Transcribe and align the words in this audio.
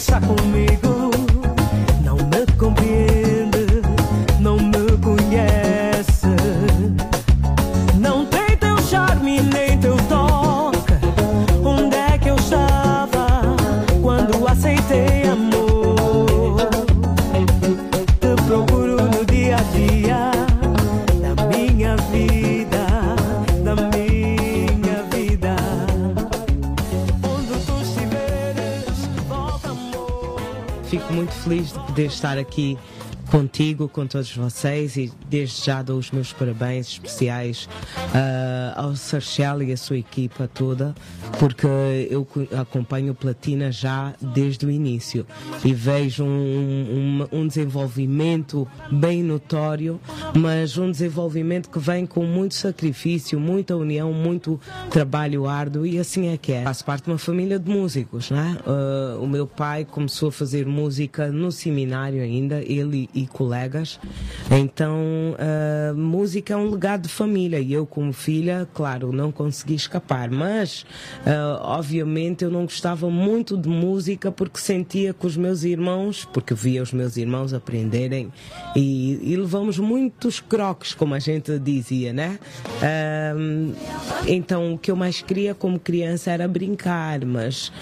está 0.00 0.18
comigo 0.18 0.99
Fico 30.90 31.12
muito 31.12 31.30
feliz 31.30 31.72
de 31.72 31.78
poder 31.78 32.06
estar 32.06 32.36
aqui 32.36 32.76
contigo, 33.30 33.88
com 33.88 34.06
todos 34.06 34.34
vocês 34.34 34.96
e 34.96 35.12
desde 35.28 35.64
já 35.64 35.82
dou 35.82 35.98
os 35.98 36.10
meus 36.10 36.32
parabéns 36.32 36.88
especiais 36.88 37.68
ah, 38.14 38.74
ao 38.76 38.96
Sarchel 38.96 39.62
e 39.62 39.72
a 39.72 39.76
sua 39.76 39.98
equipa 39.98 40.48
toda, 40.52 40.94
porque 41.38 41.66
eu 42.10 42.24
co- 42.24 42.46
acompanho 42.58 43.14
Platina 43.14 43.70
já 43.70 44.14
desde 44.20 44.66
o 44.66 44.70
início 44.70 45.24
e 45.64 45.72
vejo 45.72 46.24
um, 46.24 47.26
um- 47.32 47.38
um 47.40 47.46
desenvolvimento 47.46 48.66
bem 48.90 49.22
notório, 49.22 50.00
mas 50.36 50.76
um 50.76 50.90
desenvolvimento 50.90 51.70
que 51.70 51.78
vem 51.78 52.06
com 52.06 52.24
muito 52.24 52.54
sacrifício, 52.54 53.38
muita 53.38 53.76
união, 53.76 54.12
muito 54.12 54.60
trabalho 54.90 55.46
árduo 55.46 55.86
e 55.86 55.98
assim 55.98 56.28
é 56.28 56.36
que 56.36 56.52
é. 56.52 56.64
Faço 56.64 56.84
parte 56.84 57.04
de 57.04 57.10
uma 57.10 57.18
família 57.18 57.58
de 57.60 57.70
músicos, 57.70 58.30
né? 58.30 58.58
Ah, 58.66 59.18
o 59.20 59.26
meu 59.28 59.46
pai 59.46 59.84
começou 59.84 60.30
a 60.30 60.32
fazer 60.32 60.66
música 60.66 61.28
no 61.30 61.52
seminário 61.52 62.22
ainda, 62.22 62.60
ele 62.62 63.08
e 63.14 63.19
colegas. 63.26 63.98
Então, 64.50 65.36
a 65.38 65.92
música 65.94 66.54
é 66.54 66.56
um 66.56 66.70
legado 66.70 67.02
de 67.02 67.08
família 67.08 67.60
e 67.60 67.72
eu, 67.72 67.86
como 67.86 68.12
filha, 68.12 68.68
claro, 68.74 69.12
não 69.12 69.30
consegui 69.32 69.74
escapar. 69.74 70.30
Mas, 70.30 70.84
ah, 71.26 71.60
obviamente, 71.62 72.44
eu 72.44 72.50
não 72.50 72.64
gostava 72.64 73.10
muito 73.10 73.56
de 73.56 73.68
música 73.68 74.30
porque 74.30 74.58
sentia 74.58 75.12
que 75.12 75.26
os 75.26 75.36
meus 75.36 75.62
irmãos, 75.62 76.24
porque 76.32 76.54
via 76.54 76.82
os 76.82 76.92
meus 76.92 77.16
irmãos 77.16 77.52
aprenderem 77.52 78.32
e, 78.74 79.18
e 79.22 79.36
levamos 79.36 79.78
muitos 79.78 80.40
croques, 80.40 80.94
como 80.94 81.14
a 81.14 81.18
gente 81.18 81.58
dizia, 81.58 82.12
né? 82.12 82.38
Ahm, 82.82 83.72
então, 84.26 84.74
o 84.74 84.78
que 84.78 84.90
eu 84.90 84.96
mais 84.96 85.22
queria 85.22 85.54
como 85.54 85.78
criança 85.78 86.30
era 86.30 86.46
brincar, 86.46 87.24
mas 87.24 87.72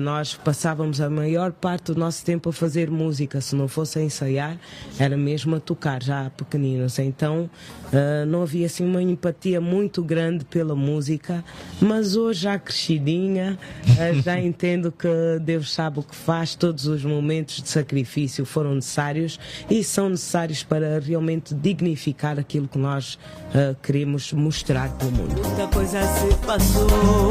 nós 0.00 0.34
passávamos 0.34 1.00
a 1.00 1.08
maior 1.08 1.52
parte 1.52 1.92
do 1.92 1.98
nosso 1.98 2.24
tempo 2.24 2.50
a 2.50 2.52
fazer 2.52 2.90
música. 2.90 3.40
Se 3.40 3.54
não 3.54 3.68
fosse 3.68 3.98
a 3.98 4.02
ensaiar, 4.02 4.58
era 4.98 5.16
mesmo 5.16 5.56
a 5.56 5.60
tocar, 5.60 6.02
já 6.02 6.30
pequeninos. 6.30 6.98
Então, 6.98 7.48
ah, 7.92 8.24
não 8.26 8.42
havia 8.42 8.66
assim 8.66 8.84
uma 8.84 9.02
empatia 9.02 9.60
muito 9.60 10.02
grande 10.02 10.44
pela 10.44 10.74
música, 10.74 11.44
mas 11.80 12.16
hoje, 12.16 12.42
já 12.42 12.58
crescidinha, 12.58 13.58
ah, 13.98 14.12
já 14.22 14.38
entendo 14.40 14.90
que 14.90 15.08
Deus 15.40 15.72
sabe 15.72 16.00
o 16.00 16.02
que 16.02 16.16
faz, 16.16 16.54
todos 16.54 16.86
os 16.86 17.04
momentos 17.04 17.62
de 17.62 17.68
sacrifício 17.68 18.44
foram 18.46 18.74
necessários 18.74 19.38
e 19.68 19.84
são 19.84 20.08
necessários 20.08 20.62
para 20.62 20.98
realmente 20.98 21.54
dignificar 21.54 22.38
aquilo 22.38 22.66
que 22.66 22.78
nós 22.78 23.18
ah, 23.54 23.74
queremos 23.82 24.32
mostrar 24.32 24.88
para 24.90 25.08
o 25.08 25.10
mundo. 25.10 25.34
Muita 25.42 25.66
coisa 25.68 26.00
se 26.02 26.34
passou, 26.46 27.30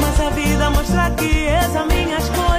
mas 0.00 0.20
a 0.20 0.30
vida 0.30 0.70
mostra 0.70 1.10
que 1.10 1.46
és 1.46 1.76
a 1.76 1.86
minha 1.86 2.18
escolha 2.18 2.55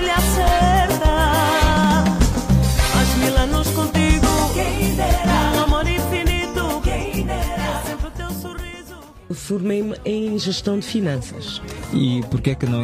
Formei-me 9.47 9.95
em 10.03 10.37
gestão 10.37 10.77
de 10.77 10.85
finanças. 10.85 11.61
E 11.93 12.21
porquê 12.29 12.53
que 12.53 12.65
não, 12.65 12.83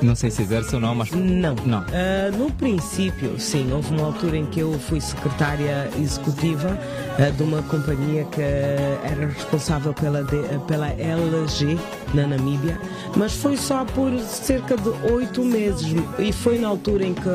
não 0.00 0.14
sei 0.14 0.30
se 0.30 0.42
exerce 0.42 0.72
ou 0.76 0.80
não, 0.80 0.94
mas 0.94 1.10
Não. 1.10 1.56
Não. 1.66 1.78
Ah, 1.92 2.30
no 2.38 2.52
princípio, 2.52 3.36
sim, 3.40 3.72
houve 3.72 3.92
uma 3.92 4.06
altura 4.06 4.36
em 4.36 4.46
que 4.46 4.60
eu 4.60 4.78
fui 4.78 5.00
secretária 5.00 5.90
executiva 6.00 6.78
ah, 7.18 7.30
de 7.30 7.42
uma 7.42 7.62
companhia 7.62 8.22
que 8.26 8.40
era 8.40 9.26
responsável 9.26 9.92
pela, 9.92 10.22
D- 10.22 10.36
pela 10.68 10.86
LG 10.90 11.76
na 12.14 12.28
Namíbia, 12.28 12.80
mas 13.16 13.32
foi 13.34 13.56
só 13.56 13.84
por 13.84 14.16
cerca 14.20 14.76
de 14.76 14.88
oito 15.12 15.44
meses 15.44 15.84
e 16.20 16.32
foi 16.32 16.60
na 16.60 16.68
altura 16.68 17.04
em 17.06 17.14
que 17.14 17.28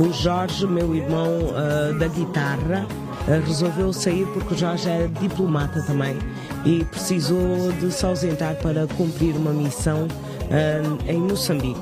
o 0.00 0.12
Jorge, 0.12 0.66
meu 0.66 0.96
irmão 0.96 1.52
ah, 1.54 1.92
da 1.96 2.08
guitarra, 2.08 2.86
resolveu 3.46 3.92
sair 3.92 4.26
porque 4.34 4.54
o 4.54 4.58
Jorge 4.58 4.88
era 4.88 5.06
diplomata 5.06 5.80
também 5.82 6.16
e 6.64 6.84
precisou 6.84 7.72
de 7.72 7.90
se 7.92 8.04
ausentar 8.04 8.56
para 8.56 8.86
cumprir 8.86 9.34
uma 9.36 9.52
missão 9.52 10.06
ah, 10.50 11.10
em 11.10 11.18
Moçambique. 11.18 11.80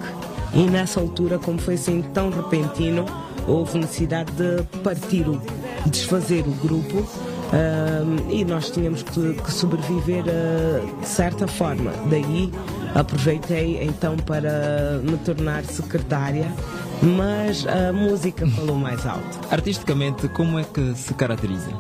E 0.54 0.62
nessa 0.64 1.00
altura, 1.00 1.38
como 1.38 1.58
foi 1.58 1.74
assim 1.74 2.02
tão 2.14 2.30
repentino, 2.30 3.04
houve 3.46 3.78
necessidade 3.78 4.30
de 4.32 4.62
partir, 4.78 5.28
o, 5.28 5.40
desfazer 5.86 6.44
o 6.46 6.50
grupo 6.66 7.06
ahm, 7.52 8.30
e 8.30 8.44
nós 8.44 8.70
tínhamos 8.70 9.02
que, 9.02 9.34
que 9.34 9.52
sobreviver 9.52 10.24
ah, 10.26 11.00
de 11.00 11.08
certa 11.08 11.46
forma. 11.46 11.92
Daí 12.10 12.50
aproveitei 12.94 13.82
então 13.82 14.16
para 14.16 15.00
me 15.02 15.16
tornar 15.18 15.64
secretária, 15.64 16.50
mas 17.02 17.66
a 17.66 17.92
música 17.92 18.46
falou 18.46 18.76
mais 18.76 19.04
alto. 19.06 19.38
artisticamente, 19.50 20.28
como 20.28 20.58
é 20.58 20.64
que 20.64 20.94
se 20.94 21.12
caracteriza? 21.14 21.70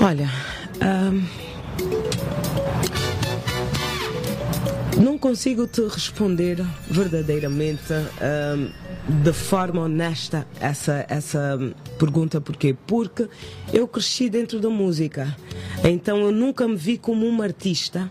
Olha, 0.00 0.30
ahm, 0.80 1.24
não 5.02 5.18
consigo 5.18 5.66
te 5.66 5.82
responder 5.82 6.64
verdadeiramente 6.90 7.92
ahm, 7.92 8.70
de 9.08 9.32
forma 9.32 9.82
honesta 9.82 10.46
essa, 10.60 11.06
essa 11.08 11.58
pergunta. 11.98 12.40
Porquê? 12.40 12.76
Porque 12.86 13.28
eu 13.72 13.88
cresci 13.88 14.28
dentro 14.28 14.60
da 14.60 14.68
música, 14.68 15.34
então 15.82 16.18
eu 16.18 16.32
nunca 16.32 16.68
me 16.68 16.76
vi 16.76 16.98
como 16.98 17.26
uma 17.26 17.44
artista. 17.44 18.10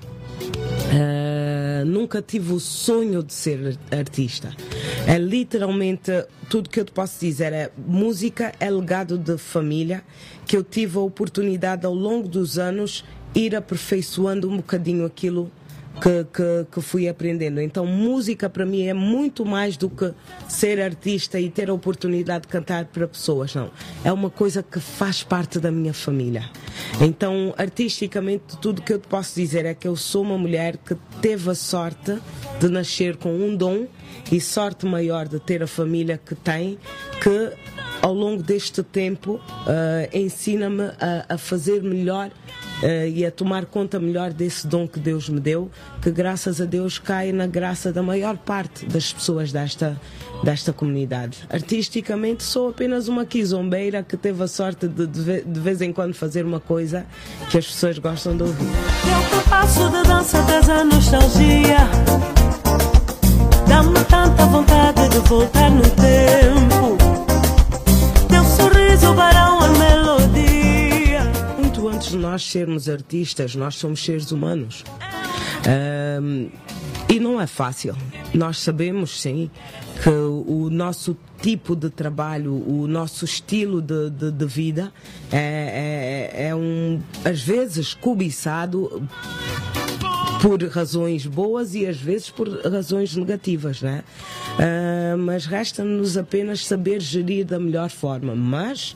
Uh, 0.88 1.85
nunca 1.85 2.22
tive 2.22 2.53
o 2.53 2.59
sonho 2.59 3.22
de 3.22 3.33
ser 3.33 3.77
artista. 3.91 4.56
É 5.09 5.18
literalmente 5.18 6.12
tudo 6.50 6.69
que 6.69 6.81
eu 6.81 6.84
te 6.84 6.91
posso 6.91 7.18
dizer. 7.22 7.53
É 7.53 7.72
música 7.78 8.51
é 8.59 8.69
legado 8.69 9.18
de 9.18 9.38
família 9.38 10.03
que 10.45 10.57
eu 10.57 10.62
tive 10.62 10.97
a 10.97 11.01
oportunidade 11.01 11.85
ao 11.85 11.94
longo 11.94 12.28
dos 12.28 12.59
anos 12.59 13.06
ir 13.34 13.56
aperfeiçoando 13.56 14.50
um 14.50 14.57
bocadinho 14.57 15.06
aquilo 15.06 15.50
que, 16.02 16.25
que, 16.25 16.68
que 16.72 16.81
fui 16.81 17.08
aprendendo. 17.08 17.62
Então, 17.62 17.85
música 17.85 18.50
para 18.50 18.66
mim 18.66 18.84
é 18.84 18.94
muito 18.94 19.46
mais 19.46 19.78
do 19.78 19.90
que 19.90 20.13
ser 20.47 20.80
artista 20.80 21.40
e 21.40 21.50
ter 21.50 21.69
a 21.69 21.74
oportunidade 21.74 22.44
de 22.44 22.47
cantar 22.47 22.85
para 22.85 23.08
pessoas, 23.08 23.53
não. 23.56 23.69
É 24.03 24.12
uma 24.12 24.30
coisa 24.30 24.63
que 24.63 24.80
faz 24.80 25.24
parte 25.24 25.59
da 25.59 25.72
minha 25.72 25.94
família. 25.94 26.50
Então, 27.02 27.53
artisticamente, 27.57 28.57
tudo 28.62 28.81
que 28.81 28.94
eu 28.94 29.00
te 29.00 29.07
posso 29.07 29.36
dizer 29.36 29.66
é 29.66 29.74
que 29.74 29.88
eu 29.88 29.96
sou 29.96 30.24
uma 30.24 30.38
mulher 30.38 30.78
que 30.78 30.96
teve 31.22 31.50
a 31.50 31.56
sorte 31.56 32.18
de 32.59 32.69
nascer 32.69 33.18
com 33.18 33.34
um 33.34 33.56
dom 33.56 33.88
e 34.31 34.40
sorte 34.41 34.86
maior 34.86 35.28
de 35.28 35.40
ter 35.40 35.63
a 35.63 35.68
família 35.68 36.19
que 36.24 36.36
tem, 36.36 36.77
que 37.21 37.54
ao 38.01 38.13
longo 38.13 38.44
deste 38.44 38.83
tempo 38.83 39.39
ah, 39.66 40.07
ensina-me 40.13 40.83
a, 41.00 41.25
a 41.30 41.38
fazer 41.38 41.81
melhor 41.81 42.31
eh, 42.83 43.09
e 43.09 43.25
a 43.25 43.31
tomar 43.31 43.65
conta 43.65 44.00
melhor 44.00 44.31
desse 44.31 44.68
dom 44.68 44.88
que 44.88 45.00
Deus 45.00 45.29
me 45.29 45.39
deu, 45.39 45.69
que 46.01 46.12
graças 46.12 46.62
a 46.62 46.65
Deus 46.65 47.00
cai 47.00 47.31
na 47.31 47.47
graça 47.47 47.91
da 47.91 48.03
maior 48.03 48.38
parte 48.38 48.85
das 48.85 49.12
pessoas 49.12 49.51
desta, 49.51 50.00
desta 50.44 50.71
comunidade. 50.71 51.39
Artisticamente 51.50 52.44
sou 52.44 52.69
apenas 52.69 53.07
uma 53.07 53.25
quizombeira 53.25 54.03
que 54.03 54.15
teve 54.18 54.44
a 54.44 54.47
sorte 54.47 54.88
de, 54.88 55.07
de 55.07 55.41
de 55.41 55.59
vez 55.59 55.81
em 55.81 55.91
quando 55.91 56.13
fazer 56.13 56.45
uma 56.45 56.59
coisa 56.59 57.06
que 57.50 57.57
as 57.57 57.65
pessoas 57.65 57.97
gostam 57.97 58.35
de 58.35 58.44
ouvir. 58.44 58.68
Teu 59.03 59.38
compasso 59.38 59.89
de 59.89 60.03
dança 60.07 60.44
traz 60.44 60.69
a 60.69 60.83
nostalgia. 60.83 61.77
Dá-me 63.68 64.03
tanta 64.06 64.45
vontade 64.45 65.09
de 65.09 65.19
voltar 65.19 65.71
no 65.71 65.81
tempo. 65.81 66.97
Teu 68.30 68.44
sorriso, 68.44 69.13
barão, 69.13 69.46
nós 72.18 72.44
sermos 72.50 72.90
artistas, 72.90 73.56
nós 73.56 73.75
somos 73.75 74.04
seres 74.04 74.31
humanos. 74.31 74.84
Ahm, 75.68 76.50
e 77.10 77.19
não 77.19 77.40
é 77.40 77.48
fácil. 77.48 77.96
Nós 78.34 78.60
sabemos, 78.60 79.22
sim, 79.22 79.50
que 80.04 80.10
o 80.10 80.69
nosso 80.69 81.16
tipo 81.42 81.75
de 81.75 81.90
trabalho, 81.90 82.54
o 82.54 82.88
nosso 82.88 83.24
estilo 83.24 83.81
de, 83.81 84.10
de, 84.10 84.31
de 84.31 84.46
vida 84.46 84.92
é, 85.31 86.31
é, 86.36 86.48
é 86.50 86.56
um, 86.56 87.00
às 87.24 87.42
vezes, 87.42 87.94
cobiçado 87.94 89.08
por 90.42 90.63
razões 90.66 91.25
boas 91.25 91.74
e 91.74 91.86
às 91.86 91.98
vezes 91.98 92.30
por 92.30 92.48
razões 92.66 93.16
negativas, 93.16 93.81
né? 93.81 94.04
Uh, 94.54 95.18
mas 95.18 95.45
resta-nos 95.45 96.18
apenas 96.18 96.66
saber 96.66 97.01
gerir 97.01 97.45
da 97.45 97.60
melhor 97.60 97.89
forma. 97.89 98.36
Mas, 98.36 98.95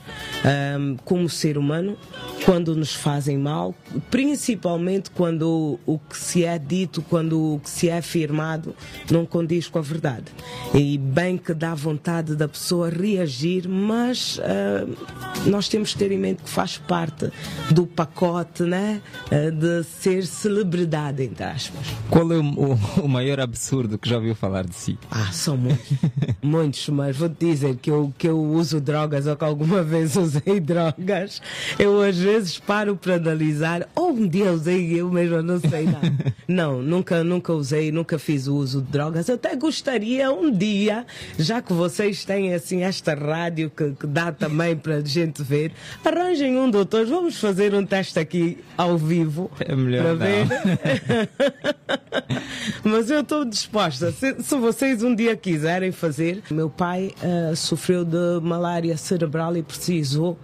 um, 0.80 0.98
como 1.04 1.30
ser 1.30 1.58
humano, 1.58 1.98
quando 2.46 2.76
nos 2.76 2.94
fazem 2.94 3.38
mal, 3.38 3.76
principalmente 4.10 5.12
quando 5.12 5.80
o, 5.86 5.94
o 5.94 6.00
que 6.00 6.18
se 6.18 6.44
é 6.44 6.58
dito, 6.58 7.02
quando 7.04 7.56
o 7.56 7.60
que 7.60 7.70
se 7.70 7.90
é 7.90 7.98
afirmado 7.98 8.76
não 9.10 9.26
condiz 9.26 9.68
com 9.68 9.80
a 9.80 9.82
verdade. 9.82 10.26
E 10.74 10.98
bem 10.98 11.38
que 11.38 11.54
dá 11.54 11.74
vontade 11.74 12.36
da 12.36 12.48
pessoa 12.48 12.90
reagir, 12.90 13.68
mas 13.68 14.38
uh, 14.38 15.50
nós 15.50 15.68
temos 15.68 15.94
que 15.94 16.00
ter 16.00 16.12
em 16.12 16.18
mente 16.18 16.44
que 16.44 16.50
faz 16.50 16.78
parte 16.78 17.32
do 17.72 17.86
pacote 17.86 18.64
né, 18.64 19.02
uh, 19.28 19.52
de 19.52 19.84
ser 19.84 20.26
celebridade, 20.26 21.31
entre 21.31 21.45
aspas. 21.45 21.88
Qual 22.10 22.31
é 22.31 22.38
o, 22.38 22.44
o, 22.44 23.04
o 23.04 23.07
maior 23.07 23.39
absurdo 23.39 23.98
que 23.98 24.10
já 24.10 24.18
ouviu 24.18 24.36
falar 24.36 24.66
de 24.66 24.75
si? 24.75 25.00
Ah, 25.10 25.31
são 25.31 25.56
muitos. 25.56 25.98
muitos, 26.44 26.89
mas 26.89 27.16
vou 27.16 27.30
te 27.30 27.45
dizer 27.45 27.78
que 27.78 27.89
eu, 27.89 28.13
que 28.18 28.28
eu 28.28 28.38
uso 28.38 28.81
drogas 28.81 29.25
ou 29.28 29.36
que 29.36 29.45
alguma 29.45 29.81
vez 29.83 30.16
usei 30.18 30.60
drogas. 30.60 31.42
Eu 31.80 32.01
às 32.01 32.18
vezes 32.18 32.60
paro 32.60 32.98
para 32.98 33.16
analisar. 33.16 33.88
Ou 33.95 34.12
um 34.12 34.28
dia 34.28 34.51
usei 34.51 35.00
eu 35.00 35.10
mesmo, 35.10 35.42
não 35.42 35.60
sei 35.60 35.86
nada. 35.86 36.12
não, 36.48 36.81
nunca, 36.81 37.24
nunca 37.24 37.54
usei, 37.54 37.92
nunca 37.92 38.19
fiz 38.19 38.48
uso 38.48 38.81
de 38.81 38.92
drogas. 38.92 39.30
Eu 39.30 39.36
até 39.36 39.56
gostaria 39.56 40.30
um 40.31 40.51
dia, 40.51 41.06
já 41.39 41.62
que 41.62 41.72
vocês 41.72 42.25
têm 42.25 42.54
assim 42.54 42.84
esta 42.84 43.13
rádio 43.13 43.69
que, 43.69 43.92
que 43.92 44.07
dá 44.07 44.31
também 44.34 44.75
para 44.75 44.95
a 44.95 45.01
gente 45.01 45.42
ver, 45.42 45.72
arranjem 46.04 46.57
um 46.57 46.69
doutor, 46.69 47.06
vamos 47.06 47.39
fazer 47.39 47.74
um 47.74 47.86
teste 47.86 48.19
aqui 48.19 48.57
ao 48.77 48.98
vivo. 48.98 49.50
É 49.60 49.74
melhor 49.74 50.04
para 50.04 50.13
ver. 50.16 51.21
Mas 52.84 53.10
eu 53.10 53.22
estou 53.22 53.46
disposta. 53.46 54.12
Se, 54.12 54.42
se, 54.42 54.56
vocês 54.56 55.04
um 55.04 55.14
dia 55.16 55.36
quiserem 55.36 55.92
fazer, 55.92 56.42
meu 56.50 56.70
pai 56.70 57.14
uh, 57.24 57.56
sofreu 57.56 58.04
de 58.04 58.40
malária 58.42 58.96
cerebral 58.98 59.56
e 59.56 59.64
precisou 59.64 60.38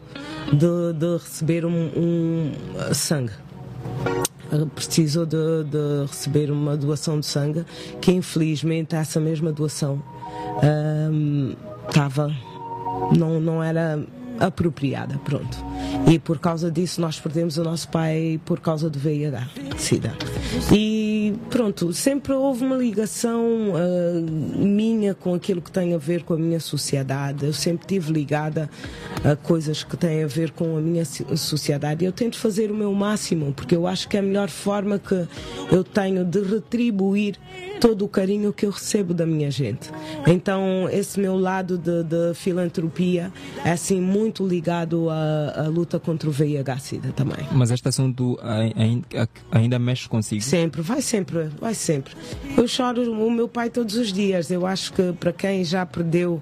de, 0.51 0.93
de 0.97 1.17
receber 1.17 1.65
um, 1.65 1.91
um 1.95 2.51
sangue 2.93 3.33
precisou 4.73 5.25
de, 5.25 5.63
de, 5.65 6.05
receber 6.07 6.49
uma 6.49 6.77
doação 6.77 7.19
de 7.19 7.25
sangue 7.25 7.65
que 7.99 8.11
infelizmente 8.11 8.95
essa 8.95 9.19
mesma 9.19 9.51
doação 9.51 10.01
estava 11.87 12.27
um, 12.27 13.13
não, 13.15 13.39
não 13.39 13.63
era 13.63 13.99
apropriada, 14.39 15.19
pronto. 15.23 15.57
E 16.09 16.19
por 16.19 16.39
causa 16.39 16.71
disso 16.71 17.01
nós 17.01 17.19
perdemos 17.19 17.57
o 17.57 17.63
nosso 17.63 17.89
pai 17.89 18.39
por 18.45 18.59
causa 18.59 18.89
do 18.89 18.97
VIH, 18.97 19.49
SIDA. 19.77 20.13
E 20.71 21.33
pronto, 21.49 21.91
sempre 21.93 22.33
houve 22.33 22.63
uma 22.63 22.75
ligação 22.75 23.43
uh, 23.71 24.57
minha 24.57 25.13
com 25.13 25.33
aquilo 25.33 25.61
que 25.61 25.71
tem 25.71 25.93
a 25.93 25.97
ver 25.97 26.23
com 26.23 26.33
a 26.33 26.37
minha 26.37 26.59
sociedade. 26.59 27.45
Eu 27.45 27.53
sempre 27.53 27.83
estive 27.83 28.13
ligada 28.13 28.69
a 29.23 29.35
coisas 29.35 29.83
que 29.83 29.97
têm 29.97 30.23
a 30.23 30.27
ver 30.27 30.51
com 30.51 30.77
a 30.77 30.81
minha 30.81 31.03
sociedade. 31.05 32.05
Eu 32.05 32.11
tento 32.11 32.37
fazer 32.37 32.71
o 32.71 32.75
meu 32.75 32.93
máximo, 32.93 33.53
porque 33.53 33.75
eu 33.75 33.87
acho 33.87 34.07
que 34.07 34.17
é 34.17 34.19
a 34.19 34.23
melhor 34.23 34.49
forma 34.49 34.99
que 34.99 35.27
eu 35.71 35.83
tenho 35.83 36.23
de 36.23 36.41
retribuir 36.41 37.37
todo 37.79 38.05
o 38.05 38.07
carinho 38.07 38.51
que 38.51 38.65
eu 38.65 38.71
recebo 38.71 39.13
da 39.13 39.25
minha 39.25 39.49
gente. 39.51 39.89
Então, 40.25 40.89
esse 40.91 41.19
meu 41.19 41.37
lado 41.37 41.77
de, 41.77 42.03
de 42.03 42.33
filantropia 42.33 43.31
é 43.63 43.71
assim 43.71 44.01
muito 44.01 44.45
ligado 44.45 45.09
à, 45.09 45.65
à, 45.65 45.67
luta 45.67 45.99
contra 45.99 46.29
o 46.29 46.31
VIH-Sida 46.31 47.11
também. 47.15 47.47
Mas 47.51 47.71
este 47.71 47.87
assunto 47.87 48.37
ainda, 48.75 49.29
ainda 49.51 49.79
mexe 49.79 50.07
consigo? 50.07 50.41
Sempre, 50.41 50.81
vai 50.81 51.01
sempre, 51.01 51.49
vai 51.59 51.73
sempre. 51.73 52.13
Eu 52.55 52.67
choro 52.67 53.11
o 53.11 53.31
meu 53.31 53.47
pai 53.47 53.69
todos 53.69 53.95
os 53.95 54.11
dias. 54.11 54.49
Eu 54.49 54.65
acho 54.65 54.93
que 54.93 55.13
para 55.13 55.31
quem 55.31 55.63
já 55.63 55.85
perdeu 55.85 56.41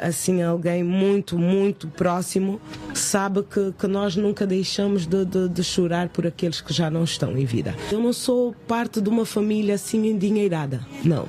assim 0.00 0.42
alguém 0.42 0.82
muito, 0.82 1.38
muito 1.38 1.88
próximo, 1.88 2.60
sabe 2.94 3.42
que, 3.42 3.72
que 3.78 3.86
nós 3.86 4.16
nunca 4.16 4.46
deixamos 4.46 5.06
de, 5.06 5.24
de, 5.24 5.48
de 5.48 5.64
chorar 5.64 6.08
por 6.08 6.26
aqueles 6.26 6.60
que 6.60 6.72
já 6.72 6.90
não 6.90 7.04
estão 7.04 7.36
em 7.36 7.44
vida. 7.44 7.74
Eu 7.90 8.00
não 8.00 8.12
sou 8.12 8.54
parte 8.66 9.00
de 9.00 9.08
uma 9.08 9.24
família 9.24 9.74
assim 9.74 10.06
endinheirada 10.06 10.57
não. 11.04 11.28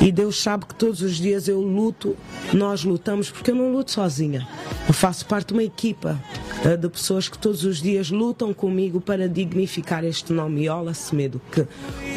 E 0.00 0.10
Deus 0.10 0.42
sabe 0.42 0.66
que 0.66 0.74
todos 0.74 1.02
os 1.02 1.16
dias 1.16 1.48
eu 1.48 1.60
luto, 1.60 2.16
nós 2.52 2.84
lutamos, 2.84 3.30
porque 3.30 3.50
eu 3.50 3.54
não 3.54 3.72
luto 3.72 3.90
sozinha. 3.90 4.46
Eu 4.86 4.94
faço 4.94 5.26
parte 5.26 5.48
de 5.48 5.52
uma 5.54 5.62
equipa 5.62 6.20
de 6.78 6.88
pessoas 6.88 7.28
que 7.28 7.36
todos 7.36 7.62
os 7.64 7.82
dias 7.82 8.10
lutam 8.10 8.54
comigo 8.54 8.98
para 8.98 9.28
dignificar 9.28 10.02
este 10.02 10.32
nome, 10.32 10.64
Iola 10.64 10.94
Semedo, 10.94 11.40
que 11.52 11.66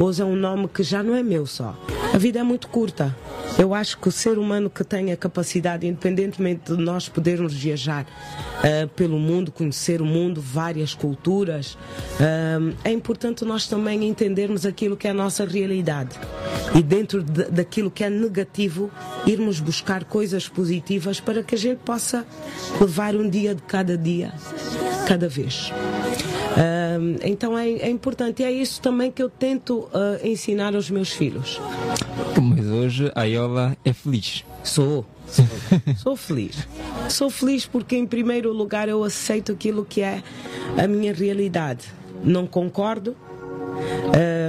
hoje 0.02 0.22
é 0.22 0.26
um 0.26 0.38
nome 0.38 0.70
que 0.70 0.84
já 0.84 1.04
não 1.04 1.14
é 1.14 1.22
meu 1.22 1.46
só. 1.46 1.78
A 2.14 2.18
vida 2.18 2.40
é 2.40 2.44
muito 2.44 2.70
curta. 2.70 3.14
Eu 3.60 3.74
acho 3.74 3.98
que 3.98 4.08
o 4.08 4.12
ser 4.12 4.38
humano 4.38 4.70
que 4.70 4.84
tem 4.84 5.12
a 5.12 5.18
capacidade, 5.18 5.86
independentemente 5.86 6.74
de 6.74 6.82
nós 6.82 7.10
podermos 7.10 7.54
viajar 7.54 8.06
uh, 8.06 8.88
pelo 8.90 9.18
mundo, 9.18 9.52
conhecer 9.52 10.02
o 10.02 10.06
mundo, 10.06 10.40
várias 10.40 10.94
culturas, 10.94 11.74
uh, 11.74 12.76
é 12.84 12.92
importante 12.92 13.44
nós 13.44 13.68
também 13.68 14.08
entendermos 14.08 14.66
aquilo 14.66 14.96
que 14.96 15.08
é 15.08 15.12
a 15.12 15.14
nossa 15.14 15.44
realidade. 15.44 16.18
E 16.76 16.84
dentro 16.84 17.24
de, 17.24 17.46
daquilo 17.46 17.90
que 17.90 18.04
é 18.04 18.10
negativo, 18.10 18.92
irmos 19.26 19.60
buscar 19.60 20.04
coisas 20.04 20.48
positivas 20.48 21.20
para 21.20 21.42
que 21.42 21.56
a 21.56 21.58
gente 21.58 21.80
possa 21.80 22.26
levar 22.80 23.16
um 23.16 23.28
dia 23.28 23.56
de 23.56 23.62
cada 23.64 23.98
dia, 23.98 24.34
cada 25.08 25.28
vez. 25.28 25.72
Uh, 25.72 27.20
então 27.24 27.58
é, 27.58 27.70
é, 27.70 27.90
importante 27.90 28.42
e 28.42 28.46
é 28.46 28.52
isso 28.52 28.82
também 28.82 29.12
que 29.12 29.22
eu 29.22 29.30
tento 29.30 29.90
ensinar 30.24 30.76
aos 30.76 30.90
meus 30.90 31.12
filhos. 31.12 31.62
Mas 32.42 32.66
hoje 32.66 33.12
a 33.16 33.24
Iola 33.24 33.78
é 33.86 33.94
feliz. 33.94 34.44
Sou. 34.64 35.06
Sou, 35.28 35.46
sou 35.98 36.16
feliz. 36.16 36.68
Sou 37.10 37.30
feliz 37.30 37.66
porque, 37.66 37.96
em 37.96 38.06
primeiro 38.06 38.52
lugar, 38.54 38.88
eu 38.88 39.04
aceito 39.04 39.52
aquilo 39.52 39.86
que 39.86 40.02
é 40.02 40.24
a 40.78 40.88
minha 40.88 41.14
realidade. 41.14 41.86
Não 42.24 42.48
concordo. 42.48 43.16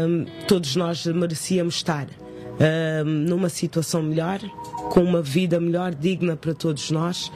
Um, 0.09 0.25
todos 0.47 0.77
nós 0.77 1.05
merecíamos 1.07 1.77
estar 1.77 2.07
um, 2.61 3.05
numa 3.05 3.49
situação 3.49 4.03
melhor, 4.03 4.41
com 4.91 5.01
uma 5.01 5.23
vida 5.23 5.61
melhor, 5.61 5.95
digna 5.95 6.37
para 6.37 6.55
todos 6.55 6.91
nós, 6.91 7.31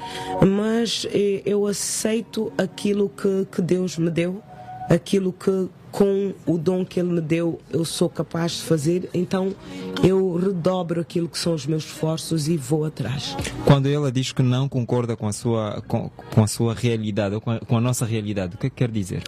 mas 0.47 1.07
eh, 1.11 1.43
eu 1.45 1.67
aceito 1.67 2.53
aquilo 2.57 3.09
que, 3.09 3.47
que 3.51 3.63
Deus 3.63 3.99
me 3.99 4.11
deu, 4.11 4.43
aquilo 4.89 5.33
que 5.33 5.69
com 5.93 6.33
o 6.47 6.57
dom 6.57 6.85
que 6.87 6.99
Ele 6.99 7.11
me 7.11 7.21
deu, 7.21 7.61
eu 7.71 7.85
sou 7.85 8.09
capaz 8.09 8.53
de 8.53 8.63
fazer, 8.63 9.11
então 9.13 9.55
eu 10.03 10.37
redobro 10.37 11.03
aquilo 11.03 11.29
que 11.29 11.39
são 11.39 11.53
os 11.55 11.67
meus 11.67 11.85
esforços 11.85 12.49
e 12.49 12.57
vou 12.57 12.87
atrás. 12.87 13.37
Quando 13.67 13.89
ela 13.89 14.11
diz 14.11 14.33
que 14.33 14.43
não 14.43 14.69
concorda 14.69 15.15
com 15.15 15.29
a 15.29 15.33
sua, 15.33 15.83
com, 15.87 16.11
com 16.35 16.43
a 16.43 16.47
sua 16.47 16.75
realidade, 16.75 17.35
ou 17.35 17.41
com 17.43 17.51
a, 17.51 17.61
com 17.61 17.77
a 17.77 17.81
nossa 17.81 18.07
realidade, 18.07 18.55
o 18.55 18.59
que, 18.59 18.69
é 18.69 18.71
que 18.71 18.77
quer 18.77 18.91
dizer? 18.91 19.23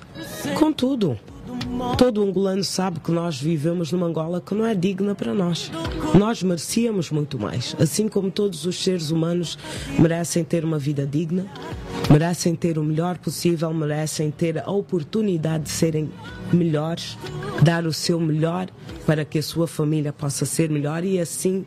Com 0.58 0.72
tudo. 0.72 1.18
Todo 1.96 2.22
angolano 2.22 2.64
sabe 2.64 3.00
que 3.00 3.10
nós 3.10 3.40
vivemos 3.40 3.92
numa 3.92 4.06
Angola 4.06 4.40
que 4.40 4.54
não 4.54 4.66
é 4.66 4.74
digna 4.74 5.14
para 5.14 5.32
nós. 5.34 5.70
Nós 6.14 6.42
merecíamos 6.42 7.10
muito 7.10 7.38
mais. 7.38 7.74
Assim 7.78 8.08
como 8.08 8.30
todos 8.30 8.66
os 8.66 8.82
seres 8.82 9.10
humanos 9.10 9.58
merecem 9.98 10.44
ter 10.44 10.64
uma 10.64 10.78
vida 10.78 11.06
digna, 11.06 11.46
merecem 12.10 12.54
ter 12.54 12.78
o 12.78 12.84
melhor 12.84 13.18
possível, 13.18 13.72
merecem 13.72 14.30
ter 14.30 14.58
a 14.58 14.70
oportunidade 14.70 15.64
de 15.64 15.70
serem 15.70 16.10
melhores, 16.52 17.18
dar 17.62 17.86
o 17.86 17.92
seu 17.92 18.20
melhor 18.20 18.68
para 19.06 19.24
que 19.24 19.38
a 19.38 19.42
sua 19.42 19.66
família 19.66 20.12
possa 20.12 20.44
ser 20.46 20.70
melhor 20.70 21.04
e 21.04 21.18
assim 21.18 21.64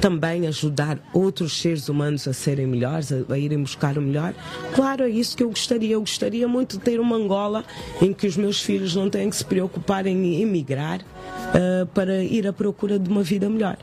também 0.00 0.46
ajudar 0.46 0.98
outros 1.12 1.60
seres 1.60 1.88
humanos 1.88 2.28
a 2.28 2.32
serem 2.32 2.66
melhores, 2.66 3.10
a, 3.12 3.38
irem 3.38 3.60
buscar 3.60 3.96
o 3.98 4.02
melhor. 4.02 4.34
Claro, 4.74 5.04
é 5.04 5.08
isso 5.08 5.36
que 5.36 5.42
eu 5.42 5.48
gostaria. 5.48 5.94
Eu 5.94 6.00
gostaria 6.00 6.46
muito 6.46 6.78
de 6.78 6.84
ter 6.84 7.00
uma 7.00 7.16
Angola 7.16 7.64
em 8.00 8.12
que 8.12 8.26
os 8.26 8.36
meus 8.36 8.60
filhos 8.60 8.94
não 8.94 9.08
tenham 9.08 9.30
que 9.30 9.36
se 9.36 9.44
preocupar 9.44 10.06
em 10.06 10.42
emigrar 10.42 11.00
uh, 11.00 11.86
para 11.86 12.22
ir 12.22 12.46
à 12.46 12.52
procura 12.52 12.98
de 12.98 13.08
uma 13.08 13.22
vida 13.22 13.48
melhor. 13.48 13.76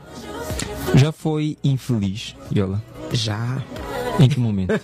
Já 0.94 1.10
foi 1.10 1.56
infeliz, 1.64 2.36
Yola? 2.54 2.82
Já. 3.12 3.62
Em 4.20 4.28
que 4.28 4.38
momento? 4.38 4.72
uh, 4.72 4.80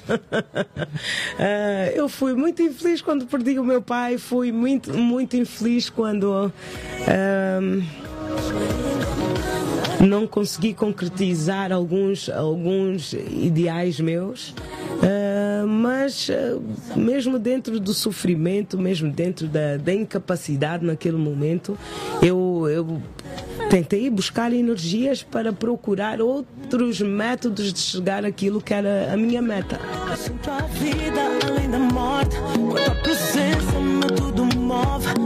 eu 1.94 2.08
fui 2.08 2.34
muito 2.34 2.62
infeliz 2.62 3.00
quando 3.00 3.26
perdi 3.26 3.58
o 3.58 3.64
meu 3.64 3.80
pai, 3.80 4.18
fui 4.18 4.50
muito, 4.52 4.92
muito 4.92 5.36
infeliz 5.36 5.88
quando 5.88 6.46
uh, 6.46 6.52
não 10.04 10.26
consegui 10.26 10.74
concretizar 10.74 11.72
alguns, 11.72 12.28
alguns 12.28 13.12
ideais 13.12 14.00
meus. 14.00 14.50
Uh, 14.50 15.66
mas 15.66 16.28
uh, 16.28 16.62
mesmo 16.98 17.38
dentro 17.38 17.78
do 17.80 17.94
sofrimento, 17.94 18.78
mesmo 18.78 19.10
dentro 19.10 19.46
da, 19.46 19.76
da 19.76 19.94
incapacidade 19.94 20.84
naquele 20.84 21.16
momento, 21.16 21.78
eu, 22.22 22.66
eu 22.68 23.00
tentei 23.68 24.08
buscar 24.08 24.52
energias 24.52 25.22
para 25.22 25.52
procurar 25.52 26.20
outros 26.20 27.00
métodos 27.00 27.72
de 27.72 27.78
chegar 27.78 28.24
àquilo 28.24 28.60
que 28.60 28.72
era 28.72 29.12
a 29.12 29.16
minha 29.16 29.42
meta. 29.42 29.78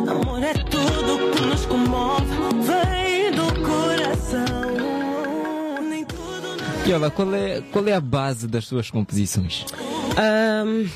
amor 0.09 0.43
é 0.43 0.55
tudo 0.55 1.31
que 1.33 1.43
nos 1.43 1.67
comove, 1.67 2.27
vem 2.63 3.31
do 3.33 3.47
coração. 3.67 4.65
E 6.87 6.93
olha, 6.93 7.11
qual 7.11 7.35
é, 7.35 7.63
qual 7.73 7.89
é 7.89 7.93
a 7.95 8.01
base 8.01 8.47
das 8.47 8.67
suas 8.67 8.91
composições? 8.91 9.65
Um, 10.19 10.87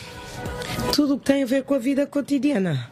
tudo 0.92 1.18
que 1.18 1.24
tem 1.24 1.42
a 1.42 1.46
ver 1.46 1.62
com 1.64 1.74
a 1.74 1.78
vida 1.78 2.06
cotidiana. 2.06 2.90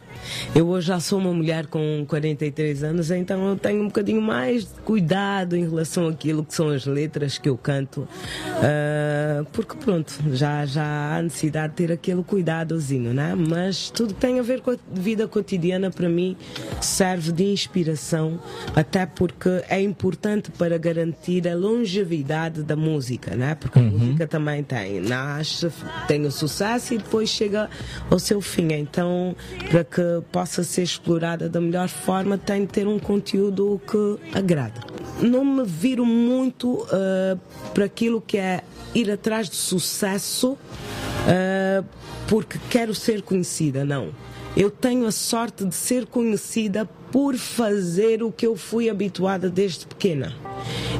Eu 0.55 0.67
hoje 0.67 0.87
já 0.87 0.99
sou 0.99 1.19
uma 1.19 1.33
mulher 1.33 1.67
com 1.67 2.05
43 2.07 2.83
anos, 2.83 3.11
então 3.11 3.47
eu 3.49 3.55
tenho 3.55 3.81
um 3.83 3.87
bocadinho 3.87 4.21
mais 4.21 4.63
de 4.63 4.81
cuidado 4.81 5.55
em 5.55 5.67
relação 5.67 6.07
àquilo 6.07 6.43
que 6.43 6.53
são 6.53 6.69
as 6.69 6.85
letras 6.85 7.37
que 7.37 7.49
eu 7.49 7.57
canto, 7.57 8.01
uh, 8.01 9.45
porque 9.51 9.75
pronto, 9.77 10.13
já, 10.31 10.65
já 10.65 11.15
há 11.15 11.21
necessidade 11.21 11.73
de 11.73 11.75
ter 11.75 11.91
aquele 11.91 12.23
cuidadozinho, 12.23 13.13
né? 13.13 13.35
Mas 13.35 13.89
tudo 13.89 14.13
que 14.13 14.19
tem 14.19 14.39
a 14.39 14.43
ver 14.43 14.61
com 14.61 14.71
a 14.71 14.77
vida 14.93 15.27
cotidiana 15.27 15.91
para 15.91 16.09
mim 16.09 16.35
serve 16.81 17.31
de 17.31 17.45
inspiração, 17.45 18.39
até 18.75 19.05
porque 19.05 19.63
é 19.69 19.81
importante 19.81 20.51
para 20.51 20.77
garantir 20.77 21.47
a 21.47 21.55
longevidade 21.55 22.63
da 22.63 22.75
música, 22.75 23.35
né? 23.35 23.55
Porque 23.55 23.79
a 23.79 23.81
uhum. 23.81 23.89
música 23.89 24.27
também 24.27 24.63
tem, 24.63 25.01
nasce, 25.01 25.71
tem 26.07 26.25
o 26.25 26.31
sucesso 26.31 26.93
e 26.93 26.97
depois 26.97 27.29
chega 27.29 27.69
ao 28.09 28.19
seu 28.19 28.41
fim. 28.41 28.67
Então, 28.73 29.35
para 29.69 29.83
que 29.83 30.16
possa 30.21 30.63
ser 30.63 30.83
explorada 30.83 31.49
da 31.49 31.59
melhor 31.59 31.87
forma, 31.87 32.37
tem 32.37 32.61
de 32.61 32.67
ter 32.67 32.87
um 32.87 32.99
conteúdo 32.99 33.81
que 33.87 34.37
agrada. 34.37 34.81
Não 35.21 35.43
me 35.43 35.63
viro 35.63 36.05
muito 36.05 36.83
uh, 36.83 37.39
para 37.73 37.85
aquilo 37.85 38.21
que 38.21 38.37
é 38.37 38.63
ir 38.93 39.11
atrás 39.11 39.49
de 39.49 39.55
sucesso 39.55 40.51
uh, 40.53 41.85
porque 42.27 42.59
quero 42.69 42.93
ser 42.93 43.21
conhecida, 43.21 43.83
não. 43.83 44.09
Eu 44.55 44.71
tenho 44.71 45.05
a 45.05 45.11
sorte 45.11 45.63
de 45.63 45.75
ser 45.75 46.05
conhecida 46.05 46.89
por 47.11 47.35
fazer 47.37 48.23
o 48.23 48.31
que 48.31 48.45
eu 48.45 48.55
fui 48.55 48.89
habituada 48.89 49.49
desde 49.49 49.85
pequena. 49.85 50.33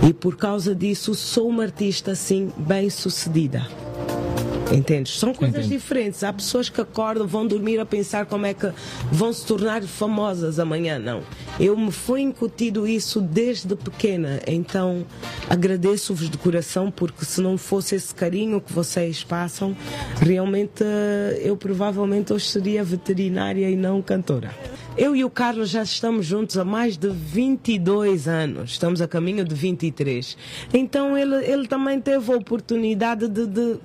E 0.08 0.14
por 0.14 0.38
causa 0.38 0.76
disso 0.76 1.16
sou 1.16 1.50
uma 1.50 1.64
artista 1.64 2.12
assim 2.12 2.52
bem 2.58 2.90
sucedida. 2.90 3.68
Entendes? 4.72 5.18
São 5.18 5.34
coisas 5.34 5.66
Entendi. 5.66 5.76
diferentes. 5.78 6.24
Há 6.24 6.34
pessoas 6.34 6.70
que 6.70 6.82
acordam, 6.82 7.26
vão 7.26 7.48
dormir 7.48 7.80
a 7.80 7.86
pensar 7.86 8.26
como 8.26 8.46
é 8.46 8.54
que 8.54 8.72
vão 9.12 9.32
se 9.32 9.46
tornar 9.46 9.82
famosas 9.84 10.60
amanhã. 10.60 11.00
Não. 11.00 11.22
Eu 11.60 11.78
me 11.78 11.92
foi 11.92 12.22
incutido 12.22 12.88
isso 12.88 13.22
desde 13.22 13.76
pequena. 13.76 14.40
Então 14.46 15.06
agradeço-vos 15.50 16.30
de 16.30 16.38
coração, 16.38 16.92
porque 16.92 17.24
se 17.24 17.42
não 17.42 17.58
fosse 17.58 17.96
esse 17.96 18.14
carinho 18.14 18.60
que 18.60 18.74
vocês 18.74 19.24
passam, 19.24 19.76
realmente 20.20 20.84
eu 21.42 21.56
provavelmente 21.56 22.34
hoje 22.34 22.46
seria 22.46 22.84
veterinária 22.84 23.70
e 23.70 23.76
não 23.76 24.02
cantora. 24.02 24.52
Eu 24.98 25.16
e 25.16 25.24
o 25.24 25.30
Carlos 25.30 25.70
já 25.70 25.84
estamos 25.84 26.26
juntos 26.26 26.58
há 26.58 26.66
mais 26.66 26.98
de 26.98 27.10
22 27.10 28.28
anos, 28.28 28.72
estamos 28.72 29.00
a 29.00 29.08
caminho 29.08 29.46
de 29.46 29.54
23. 29.54 30.36
Então 30.74 31.16
ele, 31.16 31.36
ele 31.46 31.68
também 31.68 32.02
teve 32.02 32.34
a 32.34 32.36
oportunidade 32.36 33.28
de, 33.28 33.46
de 33.46 33.78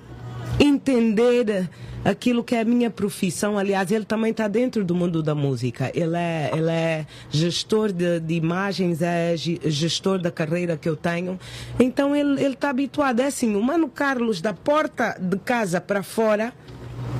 entender 0.59 1.69
aquilo 2.03 2.43
que 2.43 2.55
é 2.55 2.61
a 2.61 2.65
minha 2.65 2.89
profissão. 2.89 3.57
Aliás, 3.57 3.91
ele 3.91 4.05
também 4.05 4.31
está 4.31 4.47
dentro 4.47 4.83
do 4.83 4.93
mundo 4.93 5.23
da 5.23 5.33
música. 5.33 5.91
Ele 5.93 6.17
é, 6.17 6.51
ele 6.53 6.69
é 6.69 7.05
gestor 7.29 7.91
de, 7.91 8.19
de 8.19 8.33
imagens, 8.35 9.01
é 9.01 9.35
gestor 9.37 10.19
da 10.19 10.31
carreira 10.31 10.75
que 10.75 10.87
eu 10.87 10.95
tenho. 10.95 11.39
Então 11.79 12.15
ele 12.15 12.41
está 12.43 12.69
habituado. 12.69 13.19
É 13.19 13.27
assim, 13.27 13.55
o 13.55 13.61
Mano 13.61 13.87
Carlos, 13.87 14.41
da 14.41 14.53
porta 14.53 15.17
de 15.19 15.37
casa 15.37 15.79
para 15.79 16.03
fora, 16.03 16.53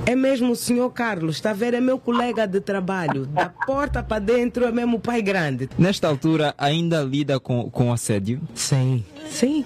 é 0.06 0.16
mesmo 0.16 0.52
o 0.52 0.56
senhor 0.56 0.90
Carlos, 0.90 1.36
está 1.38 1.52
a 1.52 1.54
ver? 1.54 1.74
É 1.74 1.80
meu 1.80 1.98
colega 1.98 2.46
de 2.46 2.60
trabalho. 2.60 3.26
Da 3.26 3.48
porta 3.48 4.04
para 4.04 4.20
dentro 4.20 4.66
é 4.66 4.72
mesmo 4.72 4.98
o 4.98 5.00
pai 5.00 5.22
grande. 5.22 5.70
Nesta 5.78 6.08
altura, 6.08 6.54
ainda 6.58 7.02
lida 7.02 7.40
com, 7.40 7.70
com 7.70 7.94
assédio? 7.94 8.42
Sim, 8.54 9.04
sim, 9.30 9.64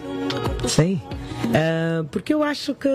sim. 0.67 1.01
Uh, 1.45 2.03
porque 2.11 2.33
eu 2.33 2.43
acho 2.43 2.75
que 2.75 2.89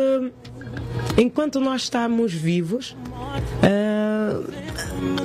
enquanto 1.17 1.61
nós 1.61 1.83
estamos 1.83 2.33
vivos, 2.33 2.97
uh, 3.63 4.53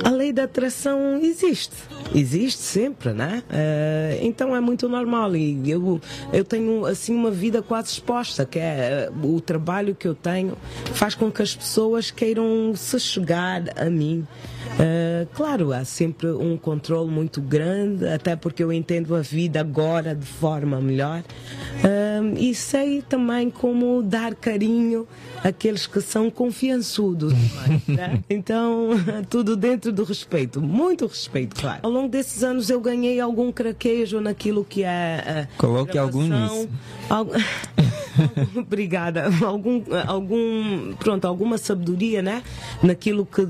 a 0.04 0.10
lei 0.10 0.32
da 0.32 0.44
atração 0.44 1.18
existe. 1.22 1.74
Existe 2.14 2.60
sempre, 2.60 3.12
né? 3.12 3.42
Uh, 3.50 4.24
então 4.24 4.56
é 4.56 4.60
muito 4.60 4.88
normal 4.88 5.36
e 5.36 5.70
eu, 5.70 6.00
eu 6.32 6.44
tenho 6.44 6.86
assim 6.86 7.14
uma 7.14 7.30
vida 7.30 7.60
quase 7.60 7.88
exposta, 7.88 8.46
que 8.46 8.58
é 8.58 9.10
uh, 9.10 9.34
o 9.34 9.40
trabalho 9.40 9.94
que 9.94 10.08
eu 10.08 10.14
tenho 10.14 10.56
faz 10.94 11.14
com 11.14 11.30
que 11.30 11.42
as 11.42 11.54
pessoas 11.54 12.10
queiram 12.10 12.72
se 12.74 12.98
chegar 12.98 13.64
a 13.76 13.90
mim. 13.90 14.26
Uh, 14.78 15.26
claro, 15.34 15.72
há 15.72 15.84
sempre 15.84 16.28
um 16.28 16.56
controle 16.56 17.10
muito 17.10 17.40
grande, 17.40 18.06
até 18.06 18.36
porque 18.36 18.62
eu 18.62 18.72
entendo 18.72 19.14
a 19.14 19.20
vida 19.20 19.60
agora 19.60 20.14
de 20.14 20.26
forma 20.26 20.80
melhor. 20.80 21.20
Uh, 21.20 21.97
e 22.36 22.54
sei 22.54 23.02
também 23.02 23.50
como 23.50 24.02
dar 24.02 24.34
carinho 24.34 25.06
àqueles 25.42 25.86
que 25.86 26.00
são 26.00 26.30
confiançudos. 26.30 27.32
né? 27.86 28.22
Então, 28.30 28.90
tudo 29.28 29.56
dentro 29.56 29.92
do 29.92 30.04
respeito, 30.04 30.60
muito 30.60 31.06
respeito, 31.06 31.60
claro. 31.60 31.80
Ao 31.82 31.90
longo 31.90 32.08
desses 32.08 32.42
anos 32.42 32.68
eu 32.70 32.80
ganhei 32.80 33.20
algum 33.20 33.50
craquejo 33.50 34.20
naquilo 34.20 34.64
que 34.64 34.82
é. 34.84 35.48
Uh, 35.54 35.58
Coloque 35.58 35.96
algum 35.96 36.22
nisso. 36.22 36.68
Obrigada. 38.56 39.24
Algum, 39.44 39.82
algum, 40.06 40.94
pronto, 40.94 41.26
alguma 41.26 41.58
sabedoria, 41.58 42.22
né? 42.22 42.42
Naquilo 42.82 43.24
que, 43.24 43.46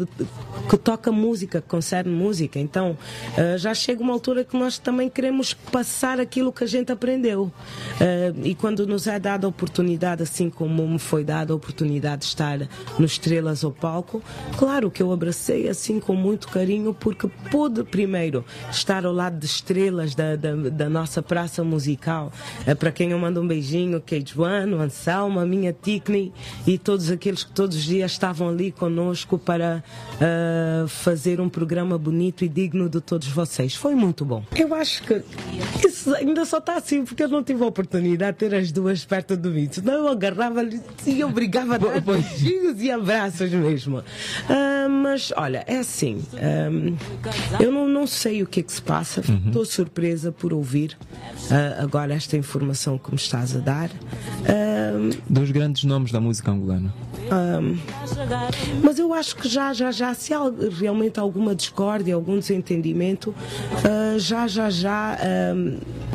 que 0.69 0.77
toca 0.77 1.11
música, 1.11 1.61
que 1.61 1.69
concerne 1.69 2.11
música. 2.11 2.59
Então, 2.59 2.97
uh, 3.37 3.59
já 3.59 3.75
chega 3.75 4.03
uma 4.03 4.13
altura 4.13 4.45
que 4.45 4.57
nós 4.57 4.79
também 4.79 5.09
queremos 5.09 5.55
passar 5.55 6.21
aquilo 6.21 6.53
que 6.53 6.65
a 6.65 6.67
gente 6.67 6.93
aprendeu. 6.93 7.45
Uh, 7.45 8.47
e 8.47 8.55
quando 8.59 8.87
nos 8.87 9.07
é 9.07 9.19
dada 9.19 9.47
a 9.47 9.51
oportunidade, 9.51 10.23
assim 10.23 10.51
como 10.51 10.87
me 10.87 10.99
foi 10.99 11.25
dada 11.25 11.53
a 11.53 11.57
oportunidade 11.57 12.23
de 12.23 12.27
estar 12.27 12.59
no 12.99 13.07
Estrelas 13.07 13.65
ao 13.65 13.73
palco, 13.73 14.23
claro 14.57 14.91
que 14.91 15.03
eu 15.03 15.13
abracei 15.13 15.69
assim 15.69 15.99
com 15.99 16.15
muito 16.15 16.49
carinho, 16.49 16.93
porque 16.93 17.29
pude 17.51 17.85
primeiro 17.85 18.45
estar 18.71 19.07
ao 19.07 19.13
lado 19.13 19.39
de 19.39 19.47
estrelas 19.47 20.15
da, 20.15 20.37
da, 20.37 20.55
da 20.55 20.89
nossa 20.89 21.23
praça 21.23 21.65
musical. 21.65 22.33
Uh, 22.67 22.77
para 22.77 22.93
quem 22.93 23.13
eu 23.13 23.19
mando 23.19 23.41
um 23.41 23.47
beijinho, 23.47 24.01
Kate 24.01 24.39
One, 24.39 24.59
Mano, 24.59 24.81
Anselmo, 24.81 25.39
a 25.39 25.47
minha 25.47 25.73
Tickney 25.73 26.33
e 26.67 26.77
todos 26.77 27.11
aqueles 27.11 27.45
que 27.45 27.53
todos 27.53 27.77
os 27.77 27.85
dias 27.85 28.11
estavam 28.11 28.49
ali 28.49 28.73
conosco 28.73 29.39
para 29.39 29.85
uh, 30.15 30.89
fazer 30.89 31.41
um 31.41 31.49
programa 31.49 31.97
bonito 31.97 32.45
e 32.45 32.49
digno 32.49 32.89
de 32.89 33.01
todos 33.01 33.29
vocês. 33.29 33.75
Foi 33.75 33.95
muito 33.95 34.25
bom. 34.25 34.43
Eu 34.57 34.75
acho 34.75 35.05
que 35.05 35.23
isso 35.87 36.15
ainda 36.15 36.45
só 36.45 36.59
está 36.59 36.77
assim 36.77 37.05
porque 37.05 37.23
eu 37.23 37.29
não 37.29 37.43
tive 37.43 37.63
a 37.63 37.67
oportunidade 37.67 38.39
de 38.39 38.48
as 38.55 38.73
duas 38.73 39.05
perto 39.05 39.37
do 39.37 39.51
mim. 39.51 39.69
Senão 39.71 39.95
eu 39.95 40.09
agarrava-lhe 40.09 40.81
e 41.07 41.23
obrigava 41.25 41.77
a 41.77 41.79
dar 41.79 42.01
beijinhos 42.01 42.81
e 42.81 42.91
abraços 42.91 43.51
mesmo. 43.51 43.99
Uh, 43.99 44.89
mas 44.89 45.33
olha, 45.37 45.65
é 45.67 45.79
assim. 45.79 46.23
Um, 46.35 46.97
eu 47.61 47.73
não, 47.73 47.89
não 47.89 48.07
sei 48.07 48.43
o 48.43 48.47
que 48.47 48.61
é 48.61 48.63
que 48.63 48.73
se 48.73 48.83
passa. 48.83 49.23
Uhum. 49.29 49.43
Estou 49.47 49.65
surpresa 49.65 50.33
por 50.33 50.53
ouvir 50.53 50.97
uh, 51.51 51.83
agora 51.83 52.15
esta 52.15 52.37
informação 52.37 52.99
que 52.99 53.11
me 53.11 53.17
estás 53.17 53.57
a 53.57 53.61
dar. 53.61 53.91
Um, 54.49 55.11
Dos 55.29 55.51
grandes 55.51 55.85
nomes 55.85 56.13
da 56.13 56.21
música 56.21 56.51
angolana. 56.51 56.93
Um, 57.31 57.79
mas 58.83 58.99
eu 58.99 59.13
acho 59.13 59.37
que 59.37 59.49
já, 59.49 59.73
já, 59.73 59.91
já, 59.91 60.15
se 60.15 60.33
há 60.33 60.41
realmente 60.79 61.21
alguma 61.21 61.55
discórdia, 61.55 62.15
algum 62.15 62.39
desentendimento, 62.39 63.31
uh, 63.31 64.19
já, 64.19 64.47
já, 64.47 64.71
já 64.71 65.19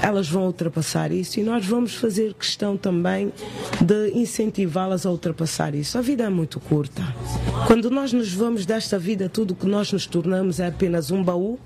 elas 0.04 0.28
vão 0.28 0.46
ultrapassar 0.48 1.14
isso 1.14 1.40
e 1.40 1.44
nós 1.44 1.66
vamos 1.66 1.96
fazer 1.96 2.34
questão 2.34 2.76
também 2.76 3.32
de 3.80 4.10
incentivá-las 4.10 5.06
a 5.06 5.10
ultrapassar 5.10 5.74
isso. 5.74 5.98
A 5.98 6.02
vida 6.02 6.26
é 6.26 6.30
muito 6.30 6.60
curta. 6.60 7.02
Quando 7.68 7.90
nós 7.90 8.12
nos 8.12 8.34
vamos 8.34 8.66
desta 8.66 9.00
vida, 9.00 9.30
tudo 9.30 9.52
o 9.52 9.56
que 9.56 9.66
nós 9.66 9.94
nos 9.94 10.06
tornamos 10.06 10.60
é 10.60 10.68
apenas 10.68 11.10
um 11.10 11.24
baú 11.24 11.58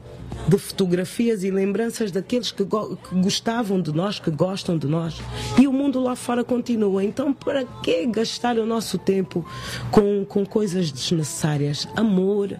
de 0.47 0.55
fotografias 0.59 1.43
e 1.43 1.49
lembranças 1.49 2.11
daqueles 2.11 2.51
que, 2.51 2.63
go 2.63 2.95
que, 2.95 3.15
gostavam 3.15 3.81
de 3.81 3.91
nós, 3.91 4.19
que 4.19 4.29
gostam 4.29 4.77
de 4.77 4.85
nós. 4.85 5.19
E 5.59 5.67
o 5.67 5.73
mundo 5.73 5.99
lá 5.99 6.15
fora 6.15 6.43
continua. 6.43 7.03
Então, 7.03 7.33
para 7.33 7.65
que 7.65 8.05
gastar 8.05 8.59
o 8.59 8.67
nosso 8.67 8.99
tempo 8.99 9.43
com, 9.89 10.23
com 10.25 10.45
coisas 10.45 10.91
desnecessárias? 10.91 11.87
Amor, 11.95 12.51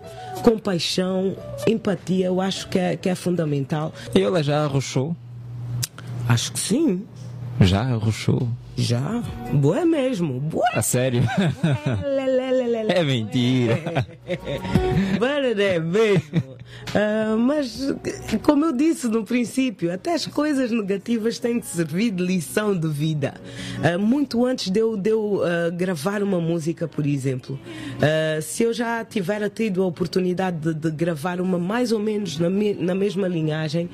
compaixão, 0.43 1.35
empatia, 1.67 2.25
eu 2.25 2.41
acho 2.41 2.67
que 2.67 2.79
é, 2.79 2.97
que 2.97 3.09
é 3.09 3.13
fundamental. 3.15 3.93
E 4.15 4.21
ela 4.21 4.41
já 4.41 4.63
arrochou? 4.63 5.15
Acho 6.27 6.51
que 6.51 6.59
sim. 6.59 7.05
Já 7.61 7.81
arrochou? 7.81 8.47
Já? 8.77 9.23
Boa 9.53 9.83
mesmo. 9.85 10.39
Boa. 10.39 10.69
A 10.71 10.83
sério? 10.83 11.23
é 12.87 13.03
mentira. 13.03 14.05
É 15.59 15.79
mesmo. 15.79 16.57
Uh, 16.93 17.37
mas, 17.37 17.79
como 18.43 18.65
eu 18.65 18.71
disse 18.71 19.07
no 19.07 19.23
princípio, 19.23 19.91
até 19.91 20.13
as 20.13 20.27
coisas 20.27 20.69
negativas 20.69 21.39
têm 21.39 21.59
de 21.59 21.65
servir 21.65 22.11
de 22.11 22.23
lição 22.23 22.77
de 22.77 22.87
vida. 22.87 23.33
Uh, 23.79 23.99
muito 23.99 24.45
antes 24.45 24.69
de 24.69 24.79
eu, 24.79 24.95
de 24.95 25.09
eu 25.09 25.35
uh, 25.35 25.71
gravar 25.73 26.21
uma 26.21 26.39
música, 26.39 26.87
por 26.87 27.05
exemplo, 27.05 27.59
se 28.41 28.63
eu 28.63 28.73
já 28.73 29.03
tiver 29.03 29.49
tido 29.49 29.81
a 29.81 29.85
oportunidade 29.85 30.57
de, 30.57 30.73
de 30.73 30.91
gravar 30.91 31.41
uma 31.41 31.57
mais 31.57 31.91
ou 31.91 31.99
menos 31.99 32.37
na, 32.37 32.49
me, 32.49 32.73
na 32.73 32.93
mesma 32.93 33.27
linhagem, 33.27 33.89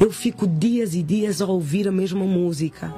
eu 0.00 0.10
fico 0.10 0.46
dias 0.46 0.94
e 0.94 1.02
dias 1.02 1.40
a 1.40 1.46
ouvir 1.46 1.88
a 1.88 1.92
mesma 1.92 2.24
música 2.24 2.92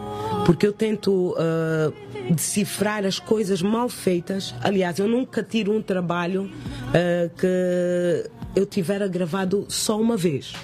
porque 0.48 0.66
eu 0.66 0.72
tento 0.72 1.34
uh, 1.34 1.92
decifrar 2.32 3.04
as 3.04 3.18
coisas 3.18 3.60
mal 3.60 3.86
feitas. 3.86 4.54
Aliás, 4.62 4.98
eu 4.98 5.06
nunca 5.06 5.42
tiro 5.42 5.76
um 5.76 5.82
trabalho 5.82 6.44
uh, 6.44 7.30
que 7.36 8.30
eu 8.56 8.64
tivera 8.64 9.06
gravado 9.06 9.66
só 9.68 10.00
uma 10.00 10.16
vez 10.16 10.54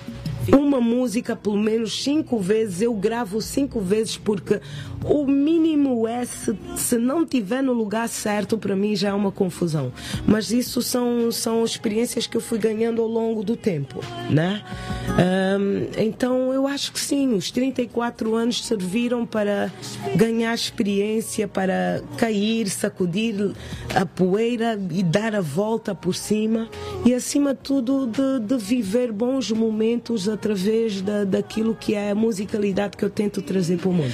uma 0.52 0.80
música 0.80 1.34
pelo 1.34 1.56
menos 1.56 2.02
cinco 2.02 2.38
vezes, 2.38 2.82
eu 2.82 2.92
gravo 2.94 3.40
cinco 3.40 3.80
vezes 3.80 4.16
porque 4.16 4.60
o 5.04 5.26
mínimo 5.26 6.08
é 6.08 6.24
se, 6.24 6.56
se 6.76 6.98
não 6.98 7.26
tiver 7.26 7.62
no 7.62 7.72
lugar 7.72 8.08
certo, 8.08 8.56
para 8.56 8.74
mim 8.74 8.96
já 8.96 9.10
é 9.10 9.12
uma 9.12 9.30
confusão. 9.30 9.92
Mas 10.26 10.50
isso 10.50 10.80
são, 10.82 11.30
são 11.30 11.64
experiências 11.64 12.26
que 12.26 12.36
eu 12.36 12.40
fui 12.40 12.58
ganhando 12.58 13.02
ao 13.02 13.08
longo 13.08 13.44
do 13.44 13.56
tempo, 13.56 14.00
né? 14.30 14.62
Um, 15.58 16.00
então 16.00 16.52
eu 16.52 16.66
acho 16.66 16.92
que 16.92 17.00
sim, 17.00 17.34
os 17.34 17.50
34 17.50 18.34
anos 18.34 18.64
serviram 18.64 19.26
para 19.26 19.70
ganhar 20.16 20.54
experiência, 20.54 21.46
para 21.46 22.02
cair, 22.16 22.68
sacudir 22.68 23.52
a 23.94 24.06
poeira 24.06 24.78
e 24.90 25.02
dar 25.02 25.34
a 25.34 25.40
volta 25.40 25.94
por 25.94 26.14
cima 26.14 26.68
e 27.04 27.12
acima 27.14 27.52
de 27.54 27.60
tudo 27.60 28.06
de, 28.06 28.40
de 28.40 28.56
viver 28.56 29.12
bons 29.12 29.50
momentos 29.50 30.28
através 30.28 31.02
da, 31.02 31.24
daquilo 31.24 31.74
que 31.74 31.94
é 31.94 32.10
a 32.10 32.14
musicalidade 32.14 32.96
que 32.96 33.04
eu 33.04 33.10
tento 33.10 33.42
trazer 33.42 33.78
para 33.78 33.88
o 33.88 33.92
mundo. 33.92 34.12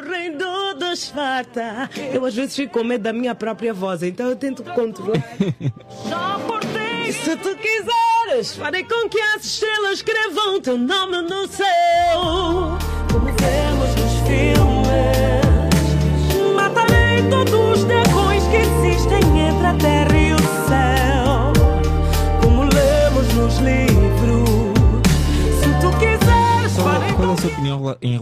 Reino 0.00 0.74
dos 0.74 1.08
farta. 1.08 1.90
Eu 2.12 2.24
às 2.24 2.34
vezes 2.34 2.56
fico 2.56 2.78
com 2.78 2.84
medo 2.84 3.02
da 3.02 3.12
minha 3.12 3.34
própria 3.34 3.72
voz, 3.74 4.02
então 4.02 4.28
eu 4.28 4.36
tento 4.36 4.62
controlar. 4.64 5.22
Se 7.12 7.36
tu 7.36 7.56
quiseres, 7.56 8.56
farei 8.56 8.84
com 8.84 9.08
que 9.08 9.18
as 9.18 9.44
estrelas 9.44 9.94
escrevam 9.94 10.60
teu 10.60 10.76
nome 10.76 11.22
no 11.22 11.48
céu. 11.48 12.76
Como 13.10 13.26
vemos 13.26 13.94
nos 13.96 14.07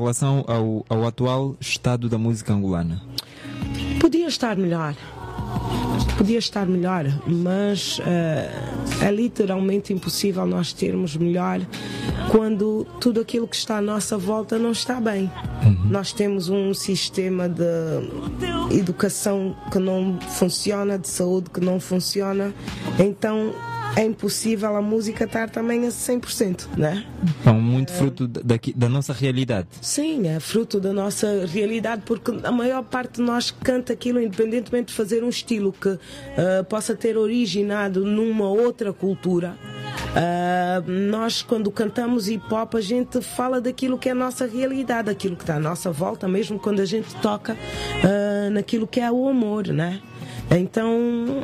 relação 0.07 0.45
ao, 0.47 0.87
ao 0.89 1.07
atual 1.07 1.57
estado 1.61 2.09
da 2.09 2.17
música 2.17 2.53
angolana? 2.53 3.03
Podia 4.01 4.29
estar 4.29 4.57
melhor. 4.57 4.95
Podia 6.17 6.39
estar 6.39 6.65
melhor, 6.65 7.05
mas 7.27 7.99
uh, 7.99 9.05
é 9.05 9.11
literalmente 9.11 9.93
impossível 9.93 10.47
nós 10.47 10.73
termos 10.73 11.17
melhor 11.17 11.61
quando 12.31 12.87
tudo 13.01 13.21
aquilo 13.21 13.47
que 13.47 13.57
está 13.57 13.79
à 13.79 13.81
nossa 13.83 14.17
volta 14.17 14.59
não 14.59 14.73
está 14.73 15.01
bem. 15.01 15.31
Uhum. 15.63 15.89
Nós 15.91 16.13
temos 16.13 16.49
um 16.49 16.73
sistema 16.73 17.49
de 17.49 17.65
educação 18.71 19.55
que 19.71 19.79
não 19.79 20.19
funciona, 20.21 20.99
de 20.99 21.09
saúde 21.09 21.51
que 21.51 21.61
não 21.61 21.79
funciona, 21.79 22.55
então 22.99 23.53
é 23.97 24.05
impossível 24.05 24.77
a 24.77 24.83
música 24.83 25.25
estar 25.25 25.49
também 25.49 25.87
a 25.87 25.89
100%, 25.89 26.69
né? 26.77 27.07
Então, 27.41 27.59
muito 27.59 27.93
fruto 27.93 28.29
da, 28.29 28.57
da 28.77 28.89
nossa 28.91 29.15
realidade. 29.15 29.69
Sim, 29.81 30.29
é 30.29 30.39
fruto 30.39 30.79
da 30.79 30.93
nossa 30.93 31.47
realidade, 31.47 32.03
porque 32.05 32.31
a 32.45 32.53
maior 32.53 32.85
parte 32.85 33.15
de 33.15 33.23
nós 33.23 33.51
canta 33.51 33.95
aquilo 33.95 34.21
independentemente 34.21 34.89
de 34.89 34.95
fazer 34.95 35.25
um 35.25 35.31
estilo 35.31 35.73
que 35.73 35.89
uh, 35.89 35.99
possa 36.69 36.95
ter 36.95 37.17
originado 37.17 38.05
numa 38.05 38.51
outra 38.51 38.93
cultura. 38.93 39.57
Uh, 40.13 40.91
nós, 40.91 41.41
quando 41.41 41.71
cantamos 41.71 42.29
hip 42.29 42.53
hop, 42.53 42.75
a 42.75 42.81
gente 42.83 43.23
fala 43.23 43.63
daquilo 43.63 43.97
que 43.97 44.11
é 44.11 44.13
a 44.13 44.15
nossa 44.15 44.47
realidade, 44.47 45.07
daquilo 45.07 45.37
que 45.37 45.43
está 45.43 45.57
à 45.57 45.61
nossa 45.61 45.91
volta, 45.91 46.29
mesmo 46.29 46.59
quando 46.59 46.81
a 46.81 46.85
gente 46.85 47.15
toca 47.17 47.55
uh, 47.55 48.51
naquilo 48.51 48.87
que 48.87 49.01
é 49.01 49.11
o 49.11 49.27
amor, 49.27 49.69
né? 49.69 50.03
Então, 50.51 51.43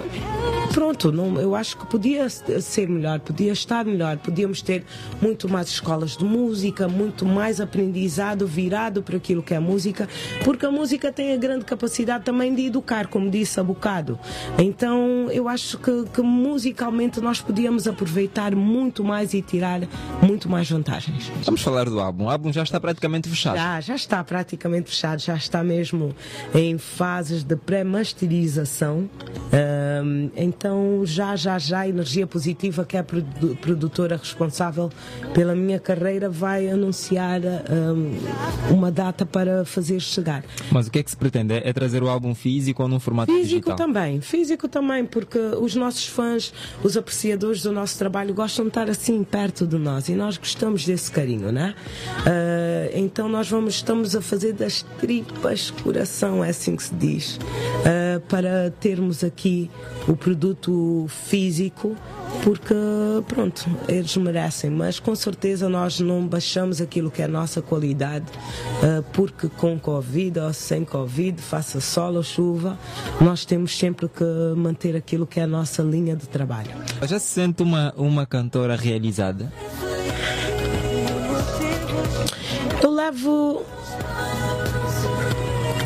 pronto, 0.72 1.10
não, 1.10 1.40
eu 1.40 1.54
acho 1.54 1.76
que 1.76 1.86
podia 1.86 2.28
ser 2.28 2.88
melhor, 2.88 3.20
podia 3.20 3.52
estar 3.52 3.84
melhor, 3.84 4.16
podíamos 4.18 4.62
ter 4.62 4.84
muito 5.20 5.48
mais 5.48 5.68
escolas 5.68 6.16
de 6.16 6.24
música, 6.24 6.88
muito 6.88 7.26
mais 7.26 7.60
aprendizado 7.60 8.46
virado 8.46 9.02
para 9.02 9.16
aquilo 9.16 9.42
que 9.42 9.54
é 9.54 9.58
música, 9.58 10.08
porque 10.44 10.64
a 10.64 10.70
música 10.70 11.12
tem 11.12 11.32
a 11.32 11.36
grande 11.36 11.64
capacidade 11.64 12.24
também 12.24 12.54
de 12.54 12.66
educar, 12.66 13.08
como 13.08 13.28
disse 13.30 13.58
há 13.58 13.64
bocado. 13.64 14.18
Então, 14.58 15.28
eu 15.30 15.48
acho 15.48 15.78
que, 15.78 16.04
que 16.12 16.22
musicalmente 16.22 17.20
nós 17.20 17.40
podíamos 17.40 17.88
aproveitar 17.88 18.54
muito 18.54 19.02
mais 19.02 19.34
e 19.34 19.42
tirar 19.42 19.80
muito 20.22 20.48
mais 20.48 20.70
vantagens. 20.70 21.30
Vamos 21.44 21.62
falar 21.62 21.88
do 21.88 21.98
álbum. 21.98 22.24
O 22.24 22.30
álbum 22.30 22.52
já 22.52 22.62
está 22.62 22.78
praticamente 22.78 23.28
fechado. 23.28 23.56
Já, 23.56 23.80
já 23.80 23.94
está 23.94 24.22
praticamente 24.22 24.90
fechado, 24.90 25.18
já 25.20 25.34
está 25.34 25.62
mesmo 25.64 26.14
em 26.54 26.78
fases 26.78 27.42
de 27.42 27.56
pré-masterização. 27.56 28.91
Um, 28.94 30.30
então, 30.36 31.02
já, 31.04 31.36
já, 31.36 31.58
já, 31.58 31.80
a 31.80 31.88
Energia 31.88 32.26
Positiva, 32.26 32.84
que 32.84 32.96
é 32.96 33.00
a 33.00 33.04
produtora 33.04 34.16
responsável 34.16 34.90
pela 35.34 35.54
minha 35.54 35.78
carreira, 35.78 36.28
vai 36.28 36.68
anunciar 36.68 37.40
um, 37.40 38.74
uma 38.74 38.90
data 38.90 39.26
para 39.26 39.64
fazer 39.64 40.00
chegar. 40.00 40.42
Mas 40.70 40.86
o 40.86 40.90
que 40.90 40.98
é 40.98 41.02
que 41.02 41.10
se 41.10 41.16
pretende? 41.16 41.54
É 41.54 41.72
trazer 41.72 42.02
o 42.02 42.08
álbum 42.08 42.34
físico 42.34 42.82
ou 42.82 42.88
num 42.88 42.98
formato 42.98 43.30
físico 43.30 43.48
digital? 43.48 43.76
Físico 43.76 43.92
também, 43.92 44.20
físico 44.20 44.68
também, 44.68 45.04
porque 45.04 45.38
os 45.38 45.74
nossos 45.74 46.06
fãs, 46.06 46.52
os 46.82 46.96
apreciadores 46.96 47.62
do 47.62 47.72
nosso 47.72 47.98
trabalho, 47.98 48.34
gostam 48.34 48.64
de 48.64 48.70
estar 48.70 48.88
assim 48.88 49.22
perto 49.22 49.66
de 49.66 49.76
nós 49.76 50.08
e 50.08 50.14
nós 50.14 50.38
gostamos 50.38 50.86
desse 50.86 51.10
carinho, 51.10 51.52
né? 51.52 51.74
Uh, 52.20 52.90
então, 52.94 53.28
nós 53.28 53.48
vamos, 53.48 53.74
estamos 53.74 54.16
a 54.16 54.22
fazer 54.22 54.54
das 54.54 54.82
tripas 54.98 55.70
coração, 55.70 56.44
é 56.44 56.50
assim 56.50 56.76
que 56.76 56.82
se 56.82 56.94
diz, 56.94 57.36
uh, 57.36 57.40
para 58.20 58.70
termos 58.70 59.22
aqui 59.22 59.70
o 60.08 60.16
produto 60.16 61.06
físico, 61.08 61.96
porque, 62.42 62.74
pronto, 63.28 63.64
eles 63.88 64.16
merecem, 64.16 64.70
mas 64.70 64.98
com 64.98 65.14
certeza 65.14 65.68
nós 65.68 66.00
não 66.00 66.26
baixamos 66.26 66.80
aquilo 66.80 67.10
que 67.10 67.22
é 67.22 67.26
a 67.26 67.28
nossa 67.28 67.62
qualidade, 67.62 68.26
eh, 68.82 69.02
porque 69.12 69.48
com 69.48 69.78
Covid 69.78 70.40
ou 70.40 70.52
sem 70.52 70.84
Covid, 70.84 71.40
faça 71.40 71.80
sol 71.80 72.14
ou 72.14 72.22
chuva, 72.22 72.78
nós 73.20 73.44
temos 73.44 73.76
sempre 73.76 74.08
que 74.08 74.24
manter 74.56 74.96
aquilo 74.96 75.26
que 75.26 75.40
é 75.40 75.44
a 75.44 75.46
nossa 75.46 75.82
linha 75.82 76.16
de 76.16 76.28
trabalho. 76.28 76.70
Já 77.02 77.18
se 77.18 77.26
sente 77.26 77.62
uma, 77.62 77.92
uma 77.96 78.26
cantora 78.26 78.76
realizada? 78.76 79.52
Eu 82.82 82.90
levo 82.90 83.64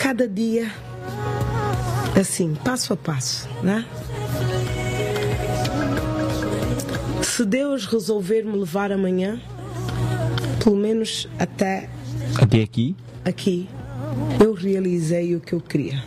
cada 0.00 0.28
dia 0.28 0.70
assim, 2.20 2.54
passo 2.54 2.92
a 2.92 2.96
passo, 2.96 3.48
né? 3.62 3.86
Se 7.22 7.44
Deus 7.44 7.86
resolver 7.86 8.42
me 8.42 8.56
levar 8.56 8.90
amanhã, 8.90 9.40
pelo 10.62 10.76
menos 10.76 11.28
até 11.38 11.90
até 12.34 12.62
aqui, 12.62 12.96
aqui, 13.24 13.68
eu 14.42 14.52
realizei 14.54 15.34
o 15.36 15.40
que 15.40 15.52
eu 15.52 15.60
queria. 15.60 16.02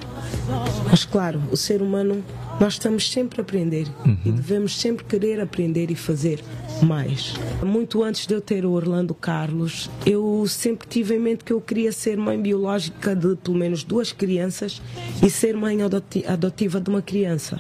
Mas 0.90 1.06
claro, 1.06 1.42
o 1.52 1.58
ser 1.58 1.82
humano 1.82 2.24
nós 2.60 2.74
estamos 2.74 3.10
sempre 3.10 3.40
a 3.40 3.44
aprender 3.44 3.88
uhum. 4.06 4.18
e 4.26 4.32
devemos 4.32 4.80
sempre 4.80 5.06
querer 5.06 5.40
aprender 5.40 5.90
e 5.90 5.96
fazer 5.96 6.44
mais. 6.82 7.36
Muito 7.64 8.04
antes 8.04 8.26
de 8.26 8.34
eu 8.34 8.42
ter 8.42 8.66
o 8.66 8.72
Orlando 8.72 9.14
Carlos, 9.14 9.90
eu 10.06 10.46
sempre 10.48 10.88
tive 10.88 11.16
em 11.16 11.20
mente 11.20 11.44
que 11.44 11.54
eu 11.54 11.62
queria 11.62 11.92
ser 11.92 12.18
mãe 12.18 12.42
biológica 12.42 13.16
de 13.16 13.36
pelo 13.38 13.58
menos 13.58 13.84
duas 13.84 14.12
crianças 14.12 14.82
e 15.24 15.30
ser 15.30 15.56
mãe 15.56 15.80
adotiva 15.82 16.82
de 16.82 16.90
uma 16.90 17.02
criança. 17.02 17.60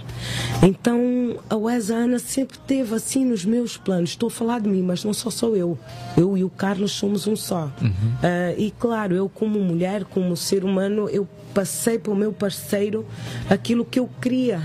Então 0.61 1.37
a 1.49 1.55
Wesa 1.55 1.95
Ana 1.95 2.19
sempre 2.19 2.57
teve 2.59 2.93
assim 2.93 3.23
nos 3.23 3.45
meus 3.45 3.77
planos. 3.77 4.11
Estou 4.11 4.27
a 4.27 4.31
falar 4.31 4.59
de 4.59 4.69
mim, 4.69 4.81
mas 4.81 5.03
não 5.03 5.13
só 5.13 5.29
sou 5.29 5.55
eu. 5.55 5.77
Eu 6.17 6.37
e 6.37 6.43
o 6.43 6.49
Carlos 6.49 6.91
somos 6.91 7.27
um 7.27 7.35
só. 7.35 7.71
Uhum. 7.81 7.89
Uh, 7.89 8.55
e 8.57 8.71
claro, 8.71 9.15
eu 9.15 9.29
como 9.29 9.59
mulher, 9.59 10.03
como 10.05 10.35
ser 10.35 10.65
humano, 10.65 11.09
eu 11.09 11.27
passei 11.53 11.97
para 11.97 12.11
o 12.11 12.15
meu 12.15 12.31
parceiro 12.31 13.05
aquilo 13.49 13.85
que 13.85 13.99
eu 13.99 14.09
queria 14.21 14.61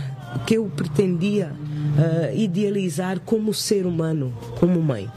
que 0.47 0.55
eu 0.55 0.71
pretendia 0.75 1.53
uh, 1.53 2.37
idealizar 2.37 3.21
como 3.21 3.55
ser 3.55 3.87
humano, 3.87 4.33
como 4.59 4.81
mãe. 4.83 5.09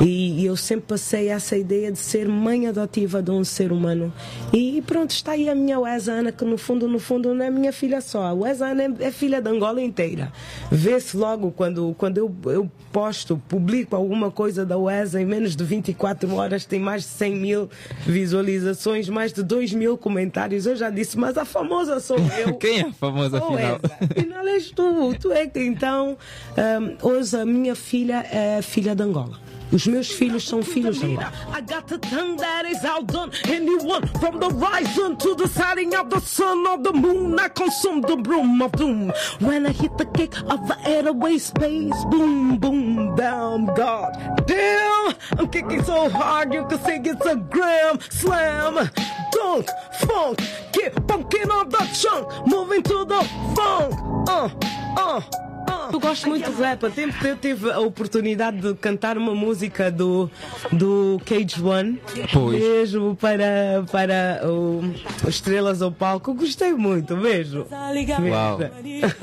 E, 0.00 0.40
e, 0.40 0.46
eu 0.46 0.56
sempre 0.56 0.86
passei 0.88 1.28
essa 1.28 1.56
ideia 1.56 1.90
de 1.90 1.98
ser 1.98 2.28
mãe 2.28 2.66
adotiva 2.66 3.22
de 3.22 3.30
um 3.30 3.44
ser 3.44 3.72
humano. 3.72 4.12
E 4.52 4.82
pronto, 4.86 5.10
está 5.10 5.32
aí 5.32 5.48
a 5.48 5.54
minha 5.54 5.78
Wesa 5.78 6.12
Ana, 6.12 6.32
que 6.32 6.44
no 6.44 6.56
fundo, 6.56 6.88
no 6.88 6.98
fundo, 6.98 7.34
não 7.34 7.44
é 7.44 7.50
minha 7.50 7.72
filha 7.72 8.00
só. 8.00 8.22
A 8.22 8.32
Wesa 8.32 8.66
Ana 8.66 8.84
é, 8.84 9.06
é 9.06 9.10
filha 9.10 9.40
da 9.40 9.50
Angola 9.50 9.80
inteira. 9.80 10.32
Vê-se 10.70 11.16
logo 11.16 11.50
quando, 11.50 11.94
quando 11.98 12.18
eu, 12.18 12.34
eu 12.46 12.70
posto, 12.92 13.40
publico 13.48 13.94
alguma 13.94 14.30
coisa 14.30 14.64
da 14.64 14.76
Wesa 14.76 15.20
em 15.20 15.24
menos 15.24 15.54
de 15.54 15.64
24 15.64 16.34
horas, 16.34 16.64
tem 16.64 16.80
mais 16.80 17.02
de 17.02 17.08
100 17.08 17.36
mil 17.36 17.70
visualizações, 18.06 19.08
mais 19.08 19.32
de 19.32 19.42
2 19.42 19.72
mil 19.72 19.98
comentários. 19.98 20.66
Eu 20.66 20.76
já 20.76 20.90
disse, 20.90 21.18
mas 21.18 21.36
a 21.36 21.44
famosa 21.44 22.00
sou 22.00 22.16
eu. 22.38 22.54
Quem 22.54 22.80
é 22.80 22.82
a 22.82 22.92
famosa, 22.92 23.38
afinal? 23.38 23.80
Afinal 24.10 24.46
és 24.46 24.70
tu. 24.70 25.14
Tu 25.20 25.32
é 25.32 25.46
que 25.46 25.60
então, 25.60 26.16
um, 26.56 27.08
hoje 27.08 27.36
a 27.36 27.44
minha 27.44 27.74
filha 27.74 28.24
é 28.30 28.60
filha 28.62 28.94
de 28.94 29.02
Angola. 29.02 29.47
Os 29.72 29.86
meus 29.86 30.08
filhos 30.08 30.48
são 30.48 30.62
filhos 30.62 30.98
de 30.98 31.06
Angola. 31.06 31.32
I 31.52 31.60
got 31.60 31.86
the 31.86 31.98
tongue 31.98 32.36
that 32.36 32.64
is 32.66 32.84
outdone 32.84 33.30
anyone 33.48 34.06
from 34.18 34.38
the 34.40 34.48
rising 34.48 35.16
to 35.16 35.34
the 35.34 35.46
setting 35.46 35.94
of 35.94 36.08
the 36.08 36.20
sun 36.20 36.66
or 36.66 36.78
the 36.78 36.92
moon. 36.92 37.38
I 37.38 37.48
consume 37.48 38.00
the 38.00 38.16
broom 38.16 38.62
of 38.62 38.72
doom. 38.72 39.12
When 39.40 39.66
I 39.66 39.72
hit 39.72 39.96
the 39.98 40.06
kick 40.06 40.34
of 40.50 40.66
the 40.66 40.76
airway 40.86 41.38
space, 41.38 42.04
boom, 42.06 42.56
boom, 42.56 43.14
down, 43.14 43.66
God. 43.74 44.12
Damn, 44.46 45.14
I'm 45.38 45.48
kicking 45.48 45.84
so 45.84 46.08
hard 46.08 46.54
you 46.54 46.64
can 46.66 46.78
say 46.80 47.00
it's 47.04 47.26
a 47.26 47.36
gram 47.36 48.00
slam. 48.10 48.90
Dunk, 49.32 49.68
funk, 50.00 50.40
get 50.72 51.06
pumpkin 51.06 51.50
on 51.50 51.68
the 51.68 51.86
chunk, 51.92 52.46
moving 52.46 52.82
to 52.84 53.04
the 53.04 53.22
funk. 53.54 53.94
Uh, 54.28 54.48
uh. 54.96 55.47
Eu 55.92 56.00
gosto 56.00 56.28
muito 56.28 56.50
de 56.50 56.62
rap. 56.62 56.84
Há 56.84 56.90
tempo 56.90 57.26
eu 57.26 57.36
tive 57.36 57.70
a 57.70 57.80
oportunidade 57.80 58.60
de 58.60 58.74
cantar 58.74 59.16
uma 59.16 59.34
música 59.34 59.90
do, 59.90 60.30
do 60.72 61.20
Cage 61.24 61.62
One. 61.62 62.00
Pois. 62.32 62.60
Beijo 62.60 63.16
para, 63.20 63.84
para 63.90 64.40
o, 64.48 64.82
Estrelas 65.26 65.82
ao 65.82 65.90
Palco. 65.90 66.34
Gostei 66.34 66.72
muito. 66.72 67.16
Beijo. 67.16 67.66
Uau. 67.70 68.58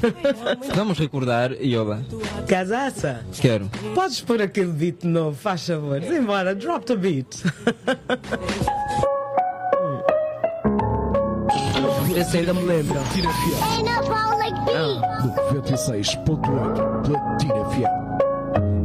Vamos 0.76 0.98
recordar, 0.98 1.52
Yoba. 1.54 2.04
Casaça, 2.48 3.26
Quero. 3.40 3.70
podes 3.94 4.22
pôr 4.22 4.42
aquele 4.42 4.72
beat 4.72 5.04
novo, 5.04 5.36
faz 5.36 5.66
favor. 5.66 6.02
Simbora, 6.02 6.56
drop 6.56 6.86
the 6.86 6.96
beat. 6.96 7.44
Esse 12.16 12.38
ainda 12.38 12.54
me 12.54 12.64
lembra. 12.64 13.02
Platina 13.02 13.30
FM 13.30 13.64
Ain't 13.78 13.90
a 13.90 14.02
ball 14.66 14.96
like 15.00 15.26
me. 15.26 15.30
96.8 15.62 17.06
Platina 17.06 17.54
FM 17.54 18.05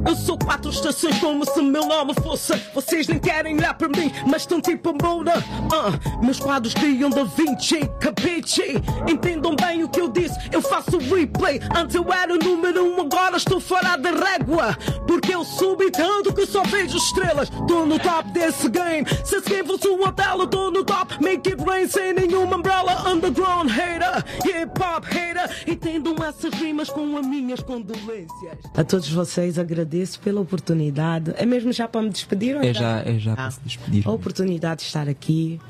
Eu 0.07 0.17
sou 0.17 0.39
quatro 0.39 0.71
estações 0.71 1.19
como 1.19 1.45
se 1.45 1.61
meu 1.61 1.87
nome 1.87 2.15
fosse. 2.15 2.55
Vocês 2.75 3.07
nem 3.07 3.19
querem 3.19 3.57
olhar 3.57 3.75
para 3.75 3.89
mim, 3.89 4.11
mas 4.27 4.43
estão 4.43 4.61
tipo 4.61 4.95
Moura. 5.01 5.35
Ah, 5.73 6.23
meus 6.23 6.41
quadros 6.41 6.75
criam 6.75 7.11
da 7.11 7.25
Vinci, 7.25 7.81
capiche? 8.01 8.81
Entendam 9.09 9.55
bem 9.55 9.85
o 9.85 9.89
que 9.89 10.01
eu 10.01 10.09
disse, 10.09 10.39
eu 10.51 10.63
faço 10.63 10.99
replay. 10.99 11.61
Antes 11.77 11.95
eu 11.95 12.11
era 12.13 12.33
o 12.33 12.39
número 12.39 12.85
um, 12.85 13.01
agora 13.03 13.37
estou 13.37 13.61
fora 13.61 13.97
da 13.97 14.11
régua. 14.11 14.77
Porque 15.07 15.35
eu 15.35 15.45
subi 15.45 15.91
tanto 15.91 16.33
que 16.33 16.47
só 16.47 16.63
vejo 16.63 16.97
estrelas. 16.97 17.51
Tô 17.69 17.85
no 17.85 17.99
top 17.99 18.31
desse 18.31 18.69
game. 18.69 19.07
Se 19.25 19.37
esse 19.37 19.49
game 19.49 19.69
fosse 19.69 19.89
um 19.89 20.03
hotel, 20.03 20.47
tô 20.47 20.71
no 20.71 20.83
top. 20.83 21.23
Make 21.23 21.51
it 21.51 21.63
rain 21.63 21.87
sem 21.87 22.15
nenhuma 22.15 22.57
umbrella. 22.57 23.09
Underground 23.09 23.71
hater, 23.71 24.25
hip 24.45 24.73
hop 24.81 25.05
hater. 25.05 25.51
Entendam 25.67 26.15
essas 26.25 26.55
rimas 26.55 26.89
com 26.89 27.17
as 27.19 27.27
minhas 27.27 27.61
condolências. 27.61 28.59
A 28.75 28.83
todos 28.83 29.11
vocês 29.11 29.59
agradeço 29.59 29.90
pela 30.21 30.41
oportunidade. 30.41 31.33
É 31.37 31.45
mesmo 31.47 31.73
já 31.73 31.87
para 31.89 32.03
me 32.03 32.11
despedir? 32.11 32.57
ou 32.57 32.63
É 32.63 32.73
já, 32.73 33.01
é 33.01 33.19
já 33.19 33.33
Ah. 33.33 33.37
para 33.37 33.51
se 33.51 33.61
despedir. 33.65 34.07
A 34.07 34.11
oportunidade 34.11 34.81
de 34.81 34.87
estar 34.87 35.09
aqui. 35.09 35.61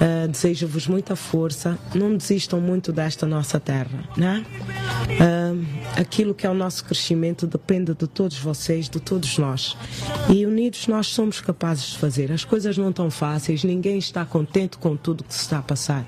Ah, 0.00 0.26
Desejo-vos 0.26 0.86
muita 0.86 1.14
força. 1.16 1.78
Não 1.94 2.16
desistam 2.16 2.60
muito 2.60 2.92
desta 2.92 3.26
nossa 3.26 3.58
terra, 3.60 4.04
né? 4.16 4.44
Ah, 5.20 6.00
aquilo 6.00 6.34
que 6.34 6.46
é 6.46 6.50
o 6.50 6.54
nosso 6.54 6.84
crescimento 6.84 7.46
depende 7.46 7.94
de 7.94 8.06
todos 8.06 8.38
vocês, 8.38 8.88
de 8.88 9.00
todos 9.00 9.38
nós. 9.38 9.76
E 10.28 10.44
unidos 10.68 10.86
nós 10.86 11.06
somos 11.06 11.40
capazes 11.40 11.92
de 11.92 11.98
fazer. 11.98 12.30
As 12.30 12.44
coisas 12.44 12.76
não 12.76 12.90
estão 12.90 13.10
fáceis, 13.10 13.64
ninguém 13.64 13.96
está 13.98 14.24
contente 14.26 14.76
com 14.76 14.94
tudo 14.96 15.24
que 15.24 15.32
se 15.32 15.40
está 15.40 15.58
a 15.58 15.62
passar. 15.62 16.06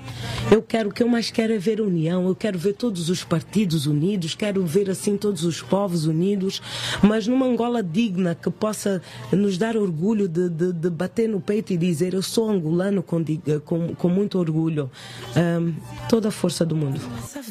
Eu 0.51 0.61
quero, 0.61 0.89
o 0.89 0.93
que 0.93 1.01
eu 1.01 1.07
mais 1.07 1.31
quero 1.31 1.51
é 1.53 1.57
ver 1.57 1.81
união, 1.81 2.27
eu 2.27 2.35
quero 2.35 2.59
ver 2.59 2.73
todos 2.73 3.09
os 3.09 3.23
partidos 3.23 3.87
unidos, 3.87 4.35
quero 4.35 4.63
ver 4.65 4.87
assim 4.89 5.17
todos 5.17 5.43
os 5.45 5.61
povos 5.63 6.05
unidos, 6.05 6.61
mas 7.01 7.25
numa 7.25 7.45
Angola 7.47 7.81
digna 7.81 8.35
que 8.35 8.51
possa 8.51 9.01
nos 9.31 9.57
dar 9.57 9.75
orgulho 9.75 10.27
de, 10.27 10.47
de- 10.49 10.73
de 10.73 10.89
bater 10.91 11.27
no 11.27 11.41
peito 11.41 11.73
e 11.73 11.77
dizer 11.77 12.13
eu 12.13 12.21
sou 12.21 12.47
angolano 12.49 13.01
com, 13.01 13.23
com, 13.65 13.95
com 13.95 14.09
muito 14.09 14.37
orgulho. 14.37 14.91
Ahm, 15.35 15.73
toda 16.07 16.27
a 16.27 16.31
força 16.31 16.63
do 16.63 16.75
mundo. 16.75 16.99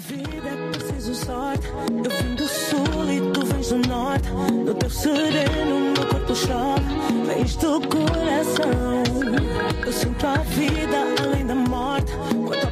Vida 0.07 0.49
é 0.49 0.71
preciso 0.71 1.15
sorte. 1.15 1.67
Eu 1.67 2.11
vim 2.11 2.35
do 2.37 2.47
sul 2.47 3.11
e 3.11 3.21
do 3.33 3.50
norte. 3.89 4.29
No 4.65 4.75
teu 4.75 4.91
sereno, 4.91 5.93
meu 5.95 6.07
corpo 6.07 6.33
chora. 6.35 6.83
Vens 7.27 7.57
do 7.57 7.81
coração. 7.89 9.03
Eu 9.85 9.93
sinto 9.93 10.27
a 10.27 10.37
vida 10.39 10.97
além 11.23 11.47
da 11.47 11.55
morte. 11.55 12.13
Quanto 12.47 12.67
a 12.67 12.71